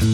Muy 0.00 0.08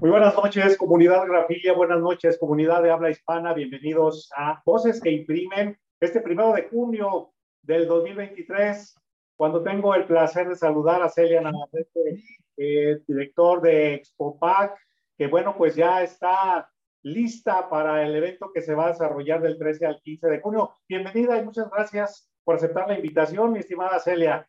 buenas 0.00 0.34
noches, 0.34 0.78
comunidad 0.78 1.26
Grafía, 1.26 1.74
buenas 1.74 2.00
noches, 2.00 2.38
comunidad 2.38 2.82
de 2.82 2.90
habla 2.90 3.10
hispana, 3.10 3.52
bienvenidos 3.52 4.30
a 4.34 4.62
Voces 4.64 5.02
que 5.02 5.10
Imprimen, 5.10 5.78
este 6.00 6.22
primero 6.22 6.54
de 6.54 6.62
junio 6.70 7.32
del 7.60 7.86
2023, 7.86 8.94
cuando 9.36 9.62
tengo 9.62 9.94
el 9.94 10.06
placer 10.06 10.48
de 10.48 10.56
saludar 10.56 11.02
a 11.02 11.10
Celia 11.10 11.42
Navarrete, 11.42 12.22
eh, 12.56 12.98
director 13.06 13.60
de 13.60 13.92
Expopac, 13.92 14.74
que 15.18 15.26
bueno, 15.26 15.54
pues 15.58 15.76
ya 15.76 16.02
está 16.02 16.70
lista 17.06 17.68
para 17.68 18.04
el 18.04 18.16
evento 18.16 18.50
que 18.52 18.60
se 18.60 18.74
va 18.74 18.86
a 18.86 18.88
desarrollar 18.88 19.40
del 19.40 19.56
13 19.56 19.86
al 19.86 20.00
15 20.02 20.26
de 20.26 20.40
junio. 20.40 20.72
Bienvenida 20.88 21.38
y 21.38 21.44
muchas 21.44 21.70
gracias 21.70 22.28
por 22.42 22.56
aceptar 22.56 22.88
la 22.88 22.96
invitación, 22.96 23.52
mi 23.52 23.60
estimada 23.60 24.00
Celia. 24.00 24.48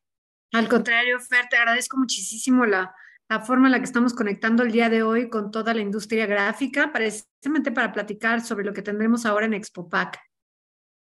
Al 0.53 0.67
contrario, 0.67 1.19
Fer, 1.19 1.45
te 1.49 1.57
agradezco 1.57 1.97
muchísimo 1.97 2.65
la, 2.65 2.95
la 3.29 3.41
forma 3.41 3.67
en 3.67 3.73
la 3.73 3.77
que 3.77 3.85
estamos 3.85 4.15
conectando 4.15 4.63
el 4.63 4.71
día 4.71 4.89
de 4.89 5.03
hoy 5.03 5.29
con 5.29 5.51
toda 5.51 5.71
la 5.75 5.81
industria 5.81 6.25
gráfica, 6.25 6.91
precisamente 6.91 7.71
para 7.71 7.91
platicar 7.91 8.41
sobre 8.41 8.65
lo 8.65 8.73
que 8.73 8.81
tendremos 8.81 9.27
ahora 9.27 9.45
en 9.45 9.53
Expopac. 9.53 10.17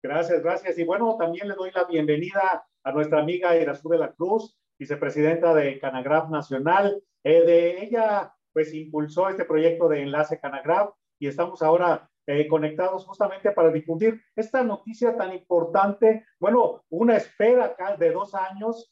Gracias, 0.04 0.44
gracias. 0.44 0.78
Y 0.78 0.84
bueno, 0.84 1.16
también 1.18 1.48
le 1.48 1.56
doy 1.56 1.72
la 1.74 1.86
bienvenida 1.86 2.66
a 2.84 2.92
nuestra 2.92 3.22
amiga 3.22 3.56
Irazú 3.56 3.88
de 3.88 3.98
la 3.98 4.12
Cruz, 4.12 4.60
vicepresidenta 4.78 5.54
de 5.54 5.80
Canagraf 5.80 6.30
Nacional. 6.30 7.02
Eh, 7.24 7.46
de 7.46 7.84
ella, 7.84 8.34
pues 8.52 8.74
impulsó 8.74 9.30
este 9.30 9.46
proyecto 9.46 9.88
de 9.88 10.02
enlace 10.02 10.38
Canagraf 10.38 10.99
y 11.20 11.28
estamos 11.28 11.62
ahora 11.62 12.10
eh, 12.26 12.48
conectados 12.48 13.06
justamente 13.06 13.52
para 13.52 13.72
difundir 13.72 14.22
esta 14.36 14.64
noticia 14.64 15.16
tan 15.18 15.34
importante. 15.34 16.26
Bueno, 16.40 16.84
una 16.90 17.18
espera 17.18 17.66
acá 17.66 17.98
de 17.98 18.12
dos 18.12 18.34
años 18.34 18.92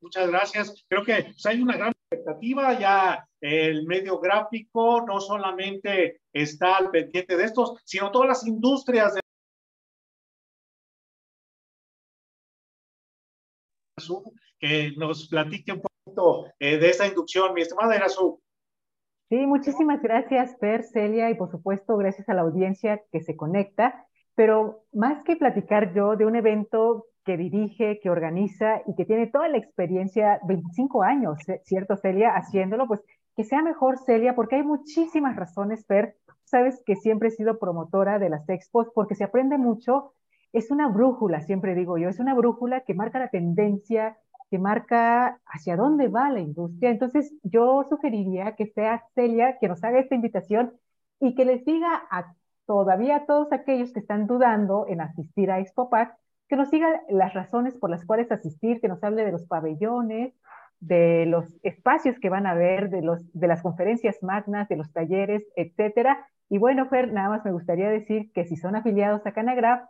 Muchas 0.00 0.28
gracias. 0.30 0.86
Creo 0.88 1.04
que 1.04 1.22
pues, 1.24 1.44
hay 1.44 1.60
una 1.60 1.76
gran 1.76 1.92
expectativa. 2.10 2.78
Ya 2.78 3.28
el 3.42 3.84
medio 3.86 4.18
gráfico 4.18 5.02
no 5.02 5.20
solamente 5.20 6.22
está 6.32 6.78
al 6.78 6.90
pendiente 6.90 7.36
de 7.36 7.44
estos, 7.44 7.74
sino 7.84 8.10
todas 8.10 8.28
las 8.28 8.46
industrias 8.46 9.14
de 9.14 9.20
que 14.58 14.92
nos 14.96 15.28
platique 15.28 15.72
un 15.72 15.82
poquito 15.82 15.97
eh, 15.97 15.97
de 16.60 16.88
esta 16.88 17.06
inducción. 17.06 17.54
Mi 17.54 17.62
estimada 17.62 17.96
Erasu. 17.96 18.40
Sí, 19.28 19.46
muchísimas 19.46 20.00
gracias, 20.00 20.54
Per, 20.56 20.84
Celia, 20.84 21.28
y 21.28 21.34
por 21.34 21.50
supuesto, 21.50 21.98
gracias 21.98 22.28
a 22.30 22.34
la 22.34 22.42
audiencia 22.42 23.02
que 23.12 23.20
se 23.20 23.36
conecta. 23.36 24.06
Pero 24.34 24.84
más 24.92 25.22
que 25.24 25.36
platicar 25.36 25.92
yo 25.92 26.16
de 26.16 26.24
un 26.24 26.36
evento 26.36 27.06
que 27.24 27.36
dirige, 27.36 28.00
que 28.00 28.08
organiza 28.08 28.80
y 28.86 28.94
que 28.94 29.04
tiene 29.04 29.26
toda 29.26 29.48
la 29.48 29.58
experiencia, 29.58 30.40
25 30.46 31.02
años, 31.02 31.38
¿cierto, 31.64 31.96
Celia? 31.96 32.30
Haciéndolo, 32.30 32.86
pues 32.86 33.02
que 33.36 33.44
sea 33.44 33.60
mejor, 33.62 33.98
Celia, 33.98 34.34
porque 34.34 34.56
hay 34.56 34.62
muchísimas 34.62 35.36
razones, 35.36 35.84
Per. 35.84 36.16
Sabes 36.44 36.82
que 36.86 36.96
siempre 36.96 37.28
he 37.28 37.32
sido 37.32 37.58
promotora 37.58 38.18
de 38.18 38.30
las 38.30 38.48
expos 38.48 38.88
porque 38.94 39.14
se 39.14 39.24
aprende 39.24 39.58
mucho. 39.58 40.14
Es 40.54 40.70
una 40.70 40.88
brújula, 40.88 41.42
siempre 41.42 41.74
digo 41.74 41.98
yo, 41.98 42.08
es 42.08 42.18
una 42.18 42.34
brújula 42.34 42.80
que 42.80 42.94
marca 42.94 43.18
la 43.18 43.28
tendencia, 43.28 44.16
que 44.50 44.58
marca 44.58 45.40
hacia 45.46 45.76
dónde 45.76 46.08
va 46.08 46.30
la 46.30 46.40
industria. 46.40 46.90
Entonces, 46.90 47.34
yo 47.42 47.84
sugeriría 47.88 48.56
que 48.56 48.66
sea 48.66 49.04
Celia 49.14 49.58
que 49.58 49.68
nos 49.68 49.82
haga 49.84 49.98
esta 49.98 50.14
invitación 50.14 50.72
y 51.20 51.34
que 51.34 51.44
les 51.44 51.64
diga 51.64 52.02
a 52.10 52.34
todavía 52.66 53.16
a 53.16 53.26
todos 53.26 53.50
aquellos 53.52 53.92
que 53.92 54.00
están 54.00 54.26
dudando 54.26 54.86
en 54.88 55.00
asistir 55.00 55.50
a 55.50 55.58
ExpoPac, 55.58 56.14
que 56.48 56.56
nos 56.56 56.70
diga 56.70 57.00
las 57.08 57.32
razones 57.32 57.74
por 57.78 57.88
las 57.88 58.04
cuales 58.04 58.30
asistir, 58.30 58.80
que 58.80 58.88
nos 58.88 59.02
hable 59.02 59.24
de 59.24 59.32
los 59.32 59.46
pabellones, 59.46 60.34
de 60.80 61.24
los 61.26 61.46
espacios 61.62 62.18
que 62.20 62.28
van 62.28 62.46
a 62.46 62.54
ver, 62.54 62.90
de, 62.90 63.00
los, 63.02 63.20
de 63.32 63.46
las 63.46 63.62
conferencias 63.62 64.22
magnas, 64.22 64.68
de 64.68 64.76
los 64.76 64.92
talleres, 64.92 65.44
etcétera. 65.56 66.26
Y 66.50 66.58
bueno, 66.58 66.86
Fer, 66.86 67.12
nada 67.12 67.30
más 67.30 67.44
me 67.44 67.52
gustaría 67.52 67.88
decir 67.88 68.30
que 68.32 68.44
si 68.44 68.56
son 68.56 68.76
afiliados 68.76 69.26
a 69.26 69.32
Canagraph, 69.32 69.88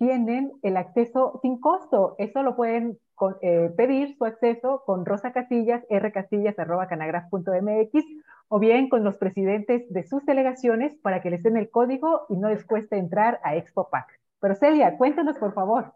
tienen 0.00 0.52
el 0.62 0.76
acceso 0.78 1.38
sin 1.42 1.60
costo. 1.60 2.14
Eso 2.16 2.42
lo 2.42 2.56
pueden 2.56 2.98
eh, 3.42 3.70
pedir 3.76 4.16
su 4.16 4.24
acceso 4.24 4.82
con 4.86 5.04
Rosa 5.04 5.30
Casillas, 5.30 5.84
rcasillas.canagraph.mx 5.90 8.04
o 8.48 8.58
bien 8.58 8.88
con 8.88 9.04
los 9.04 9.18
presidentes 9.18 9.92
de 9.92 10.02
sus 10.04 10.24
delegaciones 10.24 10.96
para 11.02 11.20
que 11.20 11.28
les 11.28 11.42
den 11.42 11.58
el 11.58 11.68
código 11.68 12.24
y 12.30 12.38
no 12.38 12.48
les 12.48 12.64
cueste 12.64 12.96
entrar 12.96 13.40
a 13.44 13.56
ExpoPac. 13.56 14.18
Pero 14.40 14.54
Celia, 14.54 14.96
cuéntanos 14.96 15.36
por 15.36 15.52
favor. 15.52 15.92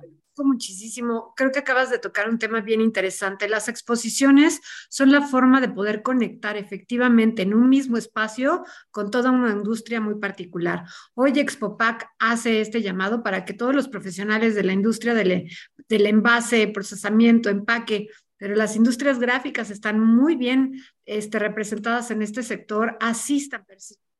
Lo 0.00 0.15
muchísimo. 0.44 1.32
Creo 1.36 1.52
que 1.52 1.58
acabas 1.58 1.90
de 1.90 1.98
tocar 1.98 2.28
un 2.28 2.38
tema 2.38 2.60
bien 2.60 2.80
interesante. 2.80 3.48
Las 3.48 3.68
exposiciones 3.68 4.60
son 4.88 5.12
la 5.12 5.22
forma 5.22 5.60
de 5.60 5.68
poder 5.68 6.02
conectar 6.02 6.56
efectivamente 6.56 7.42
en 7.42 7.54
un 7.54 7.68
mismo 7.68 7.96
espacio 7.96 8.64
con 8.90 9.10
toda 9.10 9.30
una 9.30 9.50
industria 9.50 10.00
muy 10.00 10.16
particular. 10.16 10.84
Hoy 11.14 11.38
ExpoPac 11.38 12.10
hace 12.18 12.60
este 12.60 12.82
llamado 12.82 13.22
para 13.22 13.44
que 13.44 13.54
todos 13.54 13.74
los 13.74 13.88
profesionales 13.88 14.54
de 14.54 14.64
la 14.64 14.72
industria 14.72 15.14
del, 15.14 15.50
del 15.88 16.06
envase, 16.06 16.68
procesamiento, 16.68 17.48
empaque, 17.48 18.08
pero 18.36 18.54
las 18.54 18.76
industrias 18.76 19.18
gráficas 19.18 19.70
están 19.70 20.00
muy 20.00 20.36
bien 20.36 20.82
este, 21.06 21.38
representadas 21.38 22.10
en 22.10 22.22
este 22.22 22.42
sector, 22.42 22.96
asistan 23.00 23.64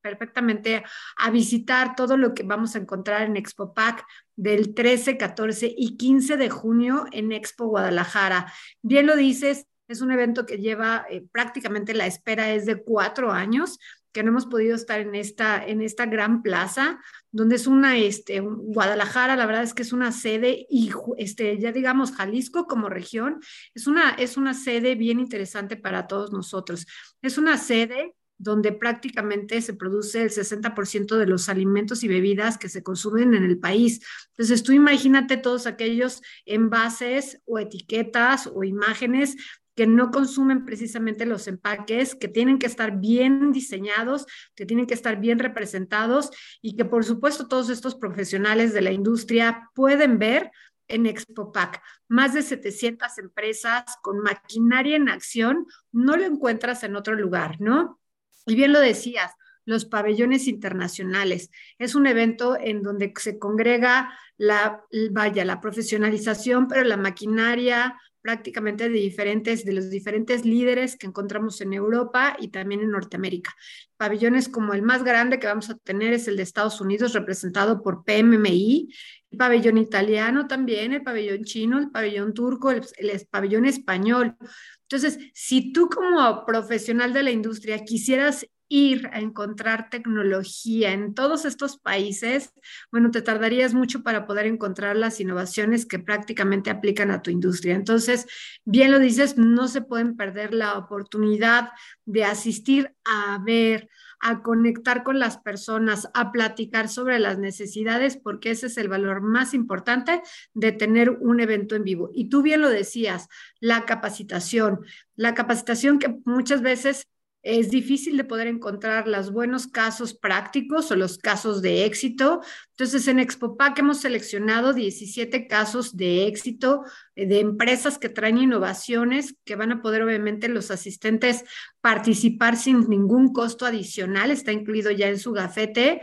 perfectamente 0.09 0.85
a 1.17 1.31
visitar 1.31 1.95
todo 1.97 2.17
lo 2.17 2.35
que 2.35 2.43
vamos 2.43 2.75
a 2.75 2.79
encontrar 2.79 3.23
en 3.23 3.37
Expo 3.37 3.75
Pack 3.75 4.07
del 4.37 4.75
13, 4.75 5.17
14 5.17 5.75
y 5.77 5.97
15 5.97 6.37
de 6.37 6.51
junio 6.51 7.07
en 7.13 7.33
Expo 7.33 7.67
Guadalajara. 7.67 8.53
Bien 8.83 9.07
lo 9.07 9.17
dices, 9.17 9.67
es 9.89 10.01
un 10.01 10.13
evento 10.13 10.47
que 10.47 10.59
lleva 10.59 11.07
eh, 11.11 11.25
prácticamente 11.33 11.95
la 11.95 12.07
espera 12.07 12.53
es 12.53 12.67
de 12.67 12.83
cuatro 12.83 13.33
años 13.33 13.79
que 14.17 14.23
no 14.23 14.31
hemos 14.31 14.47
podido 14.47 14.75
estar 14.75 14.99
en 14.99 15.15
esta, 15.15 15.63
en 15.63 15.83
esta 15.83 16.07
gran 16.07 16.43
plaza, 16.43 16.99
donde 17.31 17.57
es 17.57 17.67
una, 17.67 17.99
este, 17.99 18.41
Guadalajara, 18.41 19.37
la 19.37 19.45
verdad 19.45 19.63
es 19.63 19.75
que 19.75 19.83
es 19.83 19.93
una 19.93 20.11
sede 20.11 20.67
y, 20.71 20.91
este, 21.19 21.59
ya 21.59 21.71
digamos, 21.71 22.13
Jalisco 22.13 22.67
como 22.67 22.89
región, 22.89 23.41
es 23.75 23.87
una, 23.87 24.13
es 24.13 24.39
una 24.39 24.55
sede 24.55 24.95
bien 24.95 25.21
interesante 25.21 25.77
para 25.77 26.07
todos 26.07 26.33
nosotros. 26.33 26.87
Es 27.21 27.37
una 27.37 27.59
sede 27.59 28.15
donde 28.39 28.73
prácticamente 28.73 29.61
se 29.63 29.75
produce 29.75 30.23
el 30.23 30.31
60% 30.31 31.17
de 31.17 31.27
los 31.27 31.49
alimentos 31.49 32.05
y 32.05 32.09
bebidas 32.09 32.59
que 32.59 32.69
se 32.69 32.83
consumen 32.83 33.35
en 33.35 33.45
el 33.45 33.59
país. 33.59 34.01
Entonces, 34.31 34.63
tú 34.63 34.73
imagínate 34.73 35.37
todos 35.37 35.67
aquellos 35.67 36.23
envases 36.45 37.41
o 37.47 37.59
etiquetas 37.59 38.51
o 38.53 38.65
imágenes 38.65 39.37
que 39.77 39.87
no 39.87 40.11
consumen 40.11 40.65
precisamente 40.65 41.27
los 41.27 41.47
empaques, 41.47 42.15
que 42.15 42.29
tienen 42.29 42.59
que 42.59 42.67
estar 42.67 42.99
bien 42.99 43.53
diseñados, 43.53 44.27
que 44.55 44.65
tienen 44.65 44.87
que 44.87 44.95
estar 44.95 45.21
bien 45.21 45.39
representados 45.39 46.31
y 46.63 46.77
que 46.77 46.87
por 46.87 47.05
supuesto 47.05 47.47
todos 47.47 47.69
estos 47.69 47.95
profesionales 47.95 48.73
de 48.73 48.81
la 48.81 48.91
industria 48.91 49.71
pueden 49.75 50.19
ver 50.19 50.51
en 50.89 51.05
ExpoPac. 51.05 51.83
Más 52.09 52.33
de 52.33 52.43
700 52.43 53.19
empresas 53.19 53.85
con 54.03 54.21
maquinaria 54.21 54.97
en 54.97 55.11
acción, 55.11 55.67
no 55.93 56.17
lo 56.17 56.25
encuentras 56.25 56.83
en 56.83 56.97
otro 56.97 57.15
lugar, 57.15 57.61
¿no? 57.61 58.01
Y 58.47 58.55
bien 58.55 58.73
lo 58.73 58.81
decías, 58.81 59.33
los 59.65 59.85
pabellones 59.85 60.47
internacionales. 60.47 61.51
Es 61.79 61.95
un 61.95 62.07
evento 62.07 62.57
en 62.59 62.83
donde 62.83 63.13
se 63.19 63.39
congrega 63.39 64.17
la, 64.39 64.85
vaya, 65.11 65.45
la 65.45 65.61
profesionalización, 65.61 66.69
pero 66.69 66.85
la 66.85 66.97
maquinaria 66.97 68.01
prácticamente 68.27 68.89
de 68.89 68.99
diferentes, 68.99 69.65
de 69.65 69.73
los 69.73 69.89
diferentes 69.89 70.45
líderes 70.45 70.97
que 70.97 71.07
encontramos 71.07 71.61
en 71.61 71.73
Europa 71.73 72.37
y 72.41 72.49
también 72.49 72.81
en 72.81 72.91
Norteamérica. 72.91 73.55
Pabellones 73.97 74.49
como 74.49 74.75
el 74.75 74.83
más 74.83 75.05
grande 75.05 75.39
que 75.39 75.47
vamos 75.47 75.71
a 75.71 75.77
tener 75.79 76.13
es 76.13 76.27
el 76.27 76.37
de 76.37 76.43
Estados 76.43 76.81
Unidos, 76.81 77.13
representado 77.13 77.81
por 77.85 78.03
PMMI, 78.05 78.93
el 79.31 79.39
pabellón 79.39 79.79
italiano 79.79 80.49
también, 80.49 80.93
el 80.93 81.05
pabellón 81.05 81.45
chino, 81.45 81.79
el 81.79 81.93
pabellón 81.93 82.35
turco, 82.35 82.73
el, 82.73 82.85
el 82.97 83.27
pabellón 83.31 83.65
español. 83.65 84.37
Entonces, 84.83 85.21
si 85.33 85.73
tú 85.73 85.89
como 85.89 86.45
profesional 86.45 87.13
de 87.13 87.23
la 87.23 87.31
industria 87.31 87.85
quisieras 87.85 88.45
ir 88.69 89.09
a 89.13 89.21
encontrar 89.21 89.91
tecnología 89.91 90.93
en 90.93 91.15
todos 91.15 91.45
estos 91.45 91.79
países, 91.79 92.53
bueno, 92.91 93.11
te 93.11 93.23
tardarías 93.23 93.75
mucho 93.75 94.03
para 94.03 94.27
poder 94.27 94.47
encontrar 94.47 94.97
las 94.97 95.21
innovaciones 95.21 95.87
que 95.87 95.99
prácticamente 95.99 96.71
aplican 96.71 97.11
a 97.11 97.23
tu 97.23 97.31
industria. 97.31 97.75
Entonces, 97.75 98.27
bien 98.65 98.91
lo 98.91 98.99
dices, 98.99 99.39
no 99.39 99.69
se 99.69 99.83
pueden 99.83 100.17
perder 100.17 100.53
la 100.55 100.79
oportunidad 100.79 101.71
de 102.05 102.25
asistir 102.25 102.95
a 103.05 103.41
ver, 103.45 103.89
a 104.21 104.43
conectar 104.43 105.05
con 105.05 105.19
las 105.19 105.39
personas, 105.39 106.09
a 106.15 106.33
platicar 106.33 106.89
sobre 106.89 107.19
las 107.19 107.39
necesidades, 107.39 108.17
porque 108.17 108.51
ese 108.51 108.67
es 108.67 108.79
el 108.79 108.89
valor 108.89 109.21
más 109.21 109.55
importante 109.55 110.23
de 110.55 110.73
tener 110.73 111.11
un 111.11 111.41
evento 111.41 111.77
en 111.77 111.85
vivo. 111.85 112.11
Y 112.15 112.29
tú 112.29 112.43
bien 112.43 112.63
lo 112.63 112.71
decías, 112.71 113.29
la 113.61 113.85
capacitación, 113.85 114.81
la 115.15 115.35
capacitación 115.35 115.99
que 115.99 116.19
muchas 116.25 116.63
veces 116.63 117.07
es 117.47 117.71
difícil 117.71 118.17
de 118.17 118.25
poder 118.25 118.49
encontrar 118.49 119.07
los 119.07 119.31
buenos 119.31 119.69
casos 119.69 120.15
prácticos 120.15 120.91
o 120.91 120.97
los 120.97 121.17
casos 121.17 121.63
de 121.63 121.85
éxito. 121.85 122.41
Entonces, 122.71 123.07
en 123.07 123.21
ExpoPac 123.21 123.79
hemos 123.79 124.01
seleccionado 124.01 124.73
17 124.73 125.47
casos 125.47 125.97
de 125.97 126.27
éxito 126.27 126.83
eh, 127.15 127.27
de 127.27 127.39
empresas 127.39 127.99
que 127.99 128.09
traen 128.09 128.39
innovaciones 128.39 129.37
que 129.45 129.55
van 129.55 129.71
a 129.71 129.81
poder, 129.81 130.03
obviamente, 130.03 130.49
los 130.49 130.73
asistentes 130.73 131.45
participar 131.81 132.57
sin 132.57 132.89
ningún 132.89 133.33
costo 133.33 133.65
adicional, 133.65 134.33
está 134.33 134.51
incluido 134.51 134.91
ya 134.91 135.07
en 135.07 135.21
su 135.21 135.31
gafete, 135.31 136.03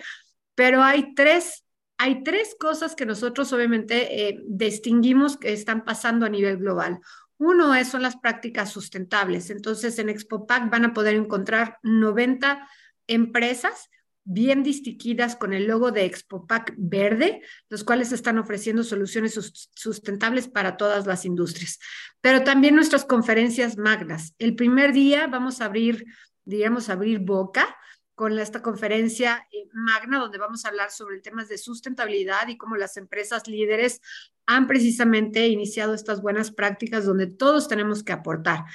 pero 0.56 0.82
hay 0.82 1.14
tres 1.14 1.64
hay 2.00 2.24
tres 2.24 2.56
cosas 2.60 2.96
que 2.96 3.06
nosotros 3.06 3.54
obviamente 3.54 4.28
eh, 4.28 4.42
distinguimos 4.46 5.38
que 5.38 5.54
están 5.54 5.86
pasando 5.86 6.26
a 6.26 6.30
nivel 6.30 6.58
global. 6.58 7.00
Uno 7.38 7.74
es, 7.76 7.88
son 7.88 8.02
las 8.02 8.18
prácticas 8.18 8.72
sustentables. 8.72 9.50
Entonces, 9.50 9.98
en 10.00 10.10
ExpoPac 10.10 10.70
van 10.70 10.86
a 10.86 10.94
poder 10.94 11.16
encontrar 11.16 11.80
90 11.84 12.68
empresas 13.08 13.90
bien 14.26 14.64
distinguidas 14.64 15.36
con 15.36 15.54
el 15.54 15.68
logo 15.68 15.92
de 15.92 16.06
ExpoPac 16.06 16.74
verde, 16.78 17.42
los 17.70 17.84
cuales 17.84 18.12
están 18.12 18.38
ofreciendo 18.38 18.84
soluciones 18.84 19.34
sustentables 19.74 20.48
para 20.48 20.78
todas 20.78 21.06
las 21.06 21.26
industrias. 21.26 21.80
Pero 22.22 22.44
también 22.44 22.76
nuestras 22.76 23.04
conferencias 23.04 23.78
magnas. 23.78 24.34
El 24.40 24.56
primer 24.56 24.94
día 24.94 25.28
vamos 25.28 25.60
a 25.60 25.66
abrir, 25.66 26.06
digamos, 26.46 26.90
abrir 26.90 27.20
boca 27.20 27.76
con 28.16 28.38
esta 28.38 28.62
conferencia 28.62 29.48
eh, 29.52 29.68
magna 29.74 30.20
donde 30.20 30.38
vamos 30.38 30.66
a 30.66 30.70
hablar 30.70 30.92
sobre 30.92 31.20
temas 31.20 31.50
de 31.50 31.58
sustentabilidad 31.58 32.48
y 32.48 32.58
cómo 32.58 32.76
las 32.76 32.98
empresas 32.98 33.48
líderes 33.48 34.02
han 34.46 34.68
precisamente 34.68 35.48
iniciado 35.48 35.94
estas 35.94 36.22
buenas 36.22 36.52
prácticas 36.52 37.06
donde 37.06 37.28
todos 37.28 37.68
tenemos 37.68 38.04
que 38.04 38.14
aportar. 38.14 38.66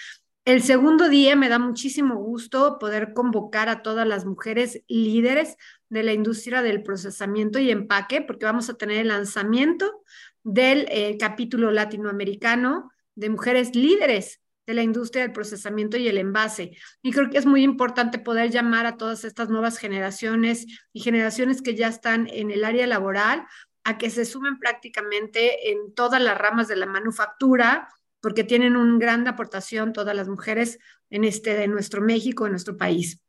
El 0.44 0.62
segundo 0.62 1.10
día 1.10 1.36
me 1.36 1.50
da 1.50 1.58
muchísimo 1.58 2.16
gusto 2.16 2.78
poder 2.78 3.12
convocar 3.12 3.68
a 3.68 3.82
todas 3.82 4.08
las 4.08 4.24
mujeres 4.24 4.82
líderes 4.88 5.56
de 5.90 6.02
la 6.02 6.14
industria 6.14 6.62
del 6.62 6.82
procesamiento 6.82 7.58
y 7.58 7.70
empaque, 7.70 8.22
porque 8.22 8.46
vamos 8.46 8.70
a 8.70 8.74
tener 8.74 8.98
el 8.98 9.08
lanzamiento 9.08 10.02
del 10.42 10.86
eh, 10.88 11.18
capítulo 11.18 11.70
latinoamericano 11.70 12.90
de 13.14 13.28
mujeres 13.28 13.74
líderes 13.74 14.40
de 14.68 14.74
la 14.74 14.82
industria 14.82 15.22
del 15.22 15.32
procesamiento 15.32 15.96
y 15.96 16.08
el 16.08 16.18
envase. 16.18 16.76
Y 17.00 17.10
creo 17.10 17.30
que 17.30 17.38
es 17.38 17.46
muy 17.46 17.62
importante 17.62 18.18
poder 18.18 18.50
llamar 18.50 18.84
a 18.84 18.98
todas 18.98 19.24
estas 19.24 19.48
nuevas 19.48 19.78
generaciones 19.78 20.66
y 20.92 21.00
generaciones 21.00 21.62
que 21.62 21.74
ya 21.74 21.88
están 21.88 22.28
en 22.30 22.50
el 22.50 22.66
área 22.66 22.86
laboral 22.86 23.46
a 23.84 23.96
que 23.96 24.10
se 24.10 24.26
sumen 24.26 24.58
prácticamente 24.58 25.70
en 25.70 25.94
todas 25.94 26.20
las 26.20 26.36
ramas 26.36 26.68
de 26.68 26.76
la 26.76 26.84
manufactura, 26.84 27.88
porque 28.20 28.44
tienen 28.44 28.76
una 28.76 28.98
gran 28.98 29.26
aportación 29.26 29.94
todas 29.94 30.14
las 30.14 30.28
mujeres 30.28 30.78
en 31.08 31.24
este 31.24 31.54
de 31.54 31.66
nuestro 31.66 32.02
México, 32.02 32.44
en 32.44 32.52
nuestro 32.52 32.76
país. 32.76 33.22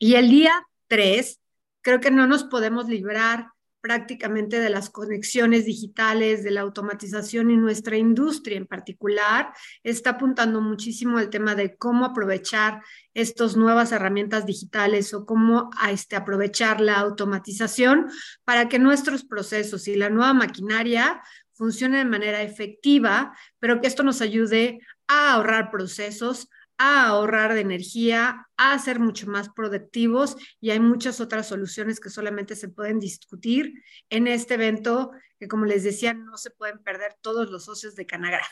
Y 0.00 0.16
el 0.16 0.30
día 0.30 0.66
3, 0.88 1.40
creo 1.80 2.00
que 2.00 2.10
no 2.10 2.26
nos 2.26 2.42
podemos 2.42 2.88
librar 2.88 3.51
prácticamente 3.82 4.60
de 4.60 4.70
las 4.70 4.88
conexiones 4.88 5.66
digitales, 5.66 6.44
de 6.44 6.52
la 6.52 6.62
automatización 6.62 7.50
y 7.50 7.56
nuestra 7.56 7.96
industria 7.96 8.56
en 8.56 8.66
particular 8.66 9.52
está 9.82 10.10
apuntando 10.10 10.60
muchísimo 10.60 11.18
al 11.18 11.28
tema 11.28 11.54
de 11.56 11.76
cómo 11.76 12.06
aprovechar 12.06 12.80
estas 13.12 13.56
nuevas 13.56 13.92
herramientas 13.92 14.46
digitales 14.46 15.12
o 15.12 15.26
cómo 15.26 15.68
a 15.76 15.90
este, 15.90 16.16
aprovechar 16.16 16.80
la 16.80 17.00
automatización 17.00 18.08
para 18.44 18.68
que 18.68 18.78
nuestros 18.78 19.24
procesos 19.24 19.88
y 19.88 19.96
la 19.96 20.08
nueva 20.08 20.32
maquinaria 20.32 21.20
funcionen 21.52 22.04
de 22.04 22.18
manera 22.18 22.42
efectiva, 22.42 23.36
pero 23.58 23.80
que 23.80 23.88
esto 23.88 24.04
nos 24.04 24.20
ayude 24.20 24.80
a 25.08 25.34
ahorrar 25.34 25.70
procesos, 25.70 26.48
a 26.78 27.06
ahorrar 27.06 27.54
de 27.54 27.60
energía, 27.60 28.46
a 28.56 28.78
ser 28.78 28.98
mucho 28.98 29.26
más 29.28 29.48
productivos 29.50 30.36
y 30.60 30.70
hay 30.70 30.80
muchas 30.80 31.20
otras 31.20 31.46
soluciones 31.46 32.00
que 32.00 32.10
solamente 32.10 32.56
se 32.56 32.68
pueden 32.68 32.98
discutir 32.98 33.74
en 34.10 34.26
este 34.26 34.54
evento 34.54 35.12
que 35.38 35.48
como 35.48 35.64
les 35.64 35.84
decía 35.84 36.14
no 36.14 36.36
se 36.36 36.50
pueden 36.50 36.78
perder 36.82 37.14
todos 37.20 37.50
los 37.50 37.64
socios 37.64 37.96
de 37.96 38.06
Canagraf. 38.06 38.48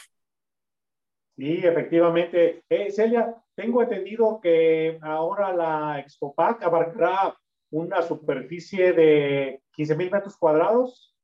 Sí, 1.37 1.61
efectivamente. 1.62 2.64
Eh, 2.69 2.90
Celia, 2.90 3.34
tengo 3.55 3.82
entendido 3.82 4.40
que 4.43 4.99
ahora 5.00 5.55
la 5.55 6.00
ExpoPac 6.00 6.62
abarcará 6.62 7.34
una 7.70 8.02
superficie 8.02 8.93
de 8.93 9.62
15 9.73 9.96
mil 9.96 10.11
metros 10.11 10.37
cuadrados 10.37 11.16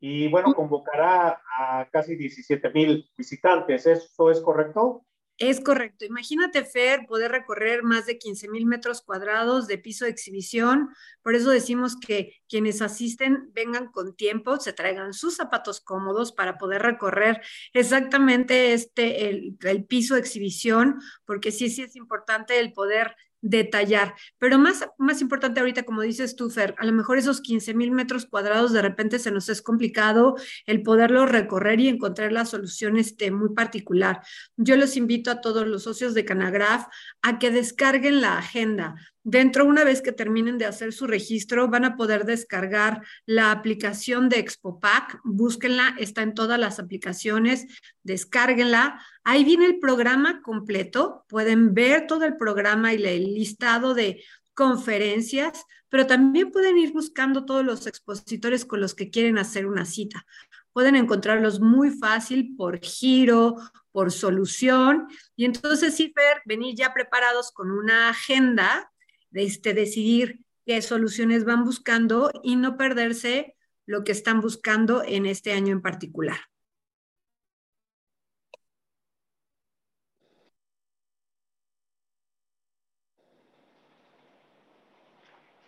y 0.00 0.28
bueno, 0.28 0.54
convocará 0.54 1.40
a 1.58 1.88
casi 1.92 2.16
17 2.16 2.70
mil 2.70 3.08
visitantes. 3.16 3.86
¿Eso 3.86 4.30
es 4.30 4.40
correcto? 4.40 5.04
Es 5.40 5.58
correcto. 5.62 6.04
Imagínate, 6.04 6.66
Fer, 6.66 7.06
poder 7.06 7.30
recorrer 7.30 7.82
más 7.82 8.04
de 8.04 8.18
15 8.18 8.50
mil 8.50 8.66
metros 8.66 9.00
cuadrados 9.00 9.66
de 9.66 9.78
piso 9.78 10.04
de 10.04 10.10
exhibición. 10.10 10.90
Por 11.22 11.34
eso 11.34 11.48
decimos 11.48 11.96
que 11.96 12.34
quienes 12.46 12.82
asisten 12.82 13.50
vengan 13.54 13.90
con 13.90 14.14
tiempo, 14.14 14.58
se 14.58 14.74
traigan 14.74 15.14
sus 15.14 15.36
zapatos 15.36 15.80
cómodos 15.80 16.32
para 16.32 16.58
poder 16.58 16.82
recorrer 16.82 17.40
exactamente 17.72 18.74
este, 18.74 19.30
el, 19.30 19.56
el 19.62 19.86
piso 19.86 20.12
de 20.12 20.20
exhibición, 20.20 21.00
porque 21.24 21.52
sí, 21.52 21.70
sí 21.70 21.84
es 21.84 21.96
importante 21.96 22.60
el 22.60 22.74
poder 22.74 23.16
detallar. 23.40 24.14
Pero 24.38 24.58
más, 24.58 24.86
más 24.98 25.20
importante 25.20 25.60
ahorita, 25.60 25.84
como 25.84 26.02
dices 26.02 26.36
tú, 26.36 26.50
Fer, 26.50 26.74
a 26.78 26.84
lo 26.84 26.92
mejor 26.92 27.18
esos 27.18 27.40
15 27.40 27.74
mil 27.74 27.90
metros 27.90 28.26
cuadrados 28.26 28.72
de 28.72 28.82
repente 28.82 29.18
se 29.18 29.30
nos 29.30 29.48
es 29.48 29.62
complicado 29.62 30.36
el 30.66 30.82
poderlo 30.82 31.26
recorrer 31.26 31.80
y 31.80 31.88
encontrar 31.88 32.32
la 32.32 32.44
solución 32.44 32.96
este, 32.96 33.30
muy 33.30 33.54
particular. 33.54 34.20
Yo 34.56 34.76
los 34.76 34.96
invito 34.96 35.30
a 35.30 35.40
todos 35.40 35.66
los 35.66 35.84
socios 35.84 36.14
de 36.14 36.24
Canagraf 36.24 36.86
a 37.22 37.38
que 37.38 37.50
descarguen 37.50 38.20
la 38.20 38.38
agenda. 38.38 38.94
Dentro, 39.22 39.66
una 39.66 39.84
vez 39.84 40.00
que 40.00 40.12
terminen 40.12 40.56
de 40.56 40.64
hacer 40.64 40.94
su 40.94 41.06
registro, 41.06 41.68
van 41.68 41.84
a 41.84 41.96
poder 41.96 42.24
descargar 42.24 43.04
la 43.26 43.52
aplicación 43.52 44.30
de 44.30 44.38
ExpoPack. 44.38 45.20
Búsquenla, 45.24 45.94
está 45.98 46.22
en 46.22 46.32
todas 46.32 46.58
las 46.58 46.78
aplicaciones, 46.78 47.66
descárguenla. 48.02 48.98
Ahí 49.22 49.44
viene 49.44 49.66
el 49.66 49.78
programa 49.78 50.40
completo. 50.40 51.26
Pueden 51.28 51.74
ver 51.74 52.06
todo 52.06 52.24
el 52.24 52.38
programa 52.38 52.94
y 52.94 53.04
el 53.04 53.34
listado 53.34 53.92
de 53.92 54.24
conferencias, 54.54 55.66
pero 55.90 56.06
también 56.06 56.50
pueden 56.50 56.78
ir 56.78 56.92
buscando 56.92 57.44
todos 57.44 57.64
los 57.64 57.86
expositores 57.86 58.64
con 58.64 58.80
los 58.80 58.94
que 58.94 59.10
quieren 59.10 59.36
hacer 59.36 59.66
una 59.66 59.84
cita. 59.84 60.24
Pueden 60.72 60.96
encontrarlos 60.96 61.60
muy 61.60 61.90
fácil 61.90 62.54
por 62.56 62.80
giro, 62.80 63.56
por 63.92 64.12
solución. 64.12 65.08
Y 65.36 65.44
entonces, 65.44 65.94
sí, 65.94 66.10
Fer, 66.14 66.40
venir 66.46 66.74
ya 66.74 66.94
preparados 66.94 67.52
con 67.52 67.70
una 67.70 68.08
agenda 68.08 68.90
de 69.30 69.44
este, 69.44 69.74
decidir 69.74 70.40
qué 70.66 70.82
soluciones 70.82 71.44
van 71.44 71.64
buscando 71.64 72.30
y 72.42 72.56
no 72.56 72.76
perderse 72.76 73.56
lo 73.86 74.04
que 74.04 74.12
están 74.12 74.40
buscando 74.40 75.02
en 75.02 75.26
este 75.26 75.52
año 75.52 75.72
en 75.72 75.82
particular. 75.82 76.36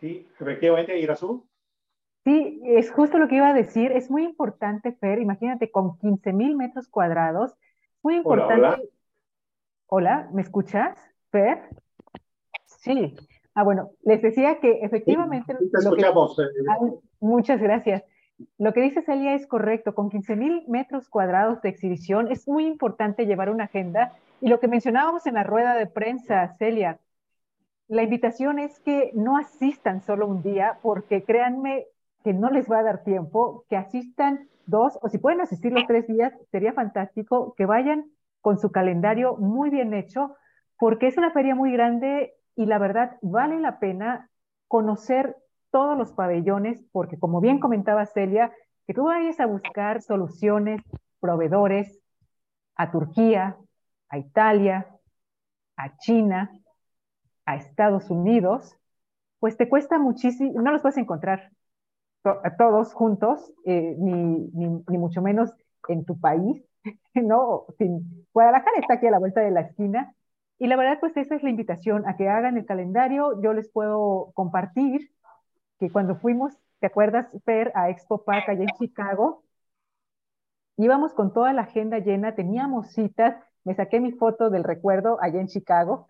Sí, 0.00 0.26
efectivamente, 0.40 0.99
Irasú. 0.99 1.47
Sí, 2.25 2.61
es 2.64 2.90
justo 2.90 3.19
lo 3.19 3.28
que 3.28 3.37
iba 3.37 3.49
a 3.49 3.54
decir. 3.54 3.92
Es 3.92 4.11
muy 4.11 4.25
importante, 4.25 4.92
Fer, 4.92 5.21
imagínate, 5.21 5.71
con 5.71 5.97
15 5.99 6.33
mil 6.33 6.57
metros 6.57 6.88
cuadrados, 6.88 7.54
muy 8.02 8.16
importante. 8.16 8.54
Hola, 8.54 8.75
hola. 8.75 8.83
hola, 9.87 10.31
¿me 10.33 10.42
escuchas, 10.42 10.99
Fer? 11.31 11.69
Sí, 12.66 13.14
Ah, 13.54 13.64
bueno, 13.64 13.90
les 14.02 14.23
decía 14.23 14.61
que 14.61 14.80
efectivamente... 14.82 15.54
te 15.54 15.78
escuchamos. 15.78 16.38
Eh, 16.38 16.44
muchas 17.21 17.61
gracias. 17.61 18.02
Lo 18.59 18.73
que 18.73 18.80
dice 18.80 19.02
Celia 19.02 19.35
es 19.35 19.47
correcto. 19.47 19.94
Con 19.94 20.09
15 20.09 20.37
mil 20.37 20.64
metros 20.68 21.09
cuadrados 21.09 21.61
de 21.62 21.68
exhibición 21.68 22.30
es 22.30 22.49
muy 22.49 22.66
importante 22.66 23.26
llevar 23.26 23.50
una 23.50 23.64
agenda. 23.64 24.12
Y 24.40 24.49
lo 24.49 24.59
que 24.59 24.68
mencionábamos 24.68 25.26
en 25.26 25.35
la 25.35 25.44
rueda 25.44 25.75
de 25.75 25.87
prensa, 25.87 26.56
Celia, 26.59 26.99
la 27.88 28.02
invitación 28.02 28.59
es 28.59 28.80
que 28.80 29.11
no 29.14 29.37
asistan 29.37 30.00
solo 30.00 30.26
un 30.26 30.42
día, 30.42 30.78
porque 30.82 31.23
créanme 31.25 31.87
que 32.25 32.32
no 32.32 32.50
les 32.50 32.71
va 32.71 32.78
a 32.78 32.82
dar 32.82 33.04
tiempo, 33.04 33.64
que 33.68 33.76
asistan 33.76 34.49
dos, 34.66 34.99
o 35.02 35.09
si 35.09 35.18
pueden 35.18 35.40
asistir 35.40 35.73
los 35.73 35.87
tres 35.87 36.06
días, 36.06 36.32
sería 36.50 36.73
fantástico 36.73 37.54
que 37.56 37.66
vayan 37.66 38.06
con 38.40 38.59
su 38.59 38.71
calendario 38.71 39.37
muy 39.37 39.71
bien 39.71 39.92
hecho, 39.92 40.37
porque 40.78 41.06
es 41.06 41.18
una 41.18 41.32
feria 41.32 41.54
muy 41.54 41.73
grande 41.73 42.35
y 42.56 42.66
la 42.66 42.78
verdad 42.78 43.16
vale 43.23 43.59
la 43.61 43.78
pena 43.78 44.30
conocer 44.68 45.37
todos 45.71 45.97
los 45.97 46.12
pabellones 46.12 46.85
porque 46.92 47.18
como 47.18 47.40
bien 47.40 47.59
comentaba 47.61 48.06
Celia, 48.06 48.52
que 48.87 48.94
tú 48.94 49.04
vayas 49.04 49.40
a 49.40 49.47
buscar 49.47 50.02
soluciones, 50.02 50.82
proveedores 51.21 52.00
a 52.76 52.90
Turquía, 52.90 53.56
a 54.09 54.18
Italia, 54.18 54.87
a 55.76 55.97
China, 55.99 56.50
a 57.47 57.56
Estados 57.56 58.11
Unidos, 58.11 58.76
pues 59.38 59.56
te 59.56 59.68
cuesta 59.68 59.99
muchísimo, 59.99 60.61
no 60.61 60.71
los 60.73 60.82
puedes 60.82 60.99
encontrar 60.99 61.50
todos 62.56 62.94
juntos, 62.94 63.52
eh, 63.64 63.97
ni, 63.99 64.50
ni, 64.54 64.99
mucho 64.99 65.23
menos 65.23 65.52
en 65.88 66.04
tu 66.04 66.21
país, 66.21 66.62
¿no? 67.14 67.66
Sin, 67.78 68.26
Guadalajara 68.32 68.78
está 68.78 68.94
aquí 68.94 69.09
a 69.09 69.11
la 69.11 69.18
vuelta 69.18 69.40
de 69.40 69.50
la 69.50 69.62
esquina, 69.62 70.14
y 70.62 70.69
la 70.69 70.76
verdad, 70.76 71.00
pues 71.00 71.16
esa 71.16 71.35
es 71.35 71.42
la 71.42 71.50
invitación 71.50 72.07
a 72.07 72.16
que 72.16 72.28
hagan 72.28 72.57
el 72.57 72.64
calendario. 72.64 73.42
Yo 73.42 73.52
les 73.52 73.69
puedo 73.69 74.31
compartir 74.33 75.11
que 75.81 75.90
cuando 75.90 76.14
fuimos, 76.14 76.57
¿te 76.78 76.87
acuerdas, 76.87 77.26
Fer, 77.45 77.73
a 77.75 77.90
Expo 77.90 78.23
Park 78.23 78.49
allá 78.49 78.62
en 78.62 78.76
Chicago? 78.78 79.42
Íbamos 80.76 81.14
con 81.14 81.33
toda 81.33 81.52
la 81.52 81.62
agenda 81.62 81.99
llena, 81.99 82.37
teníamos 82.37 82.92
citas, 82.92 83.42
me 83.64 83.75
saqué 83.75 83.99
mi 83.99 84.12
foto 84.12 84.50
del 84.50 84.62
recuerdo 84.62 85.19
allá 85.21 85.40
en 85.40 85.49
Chicago. 85.49 86.07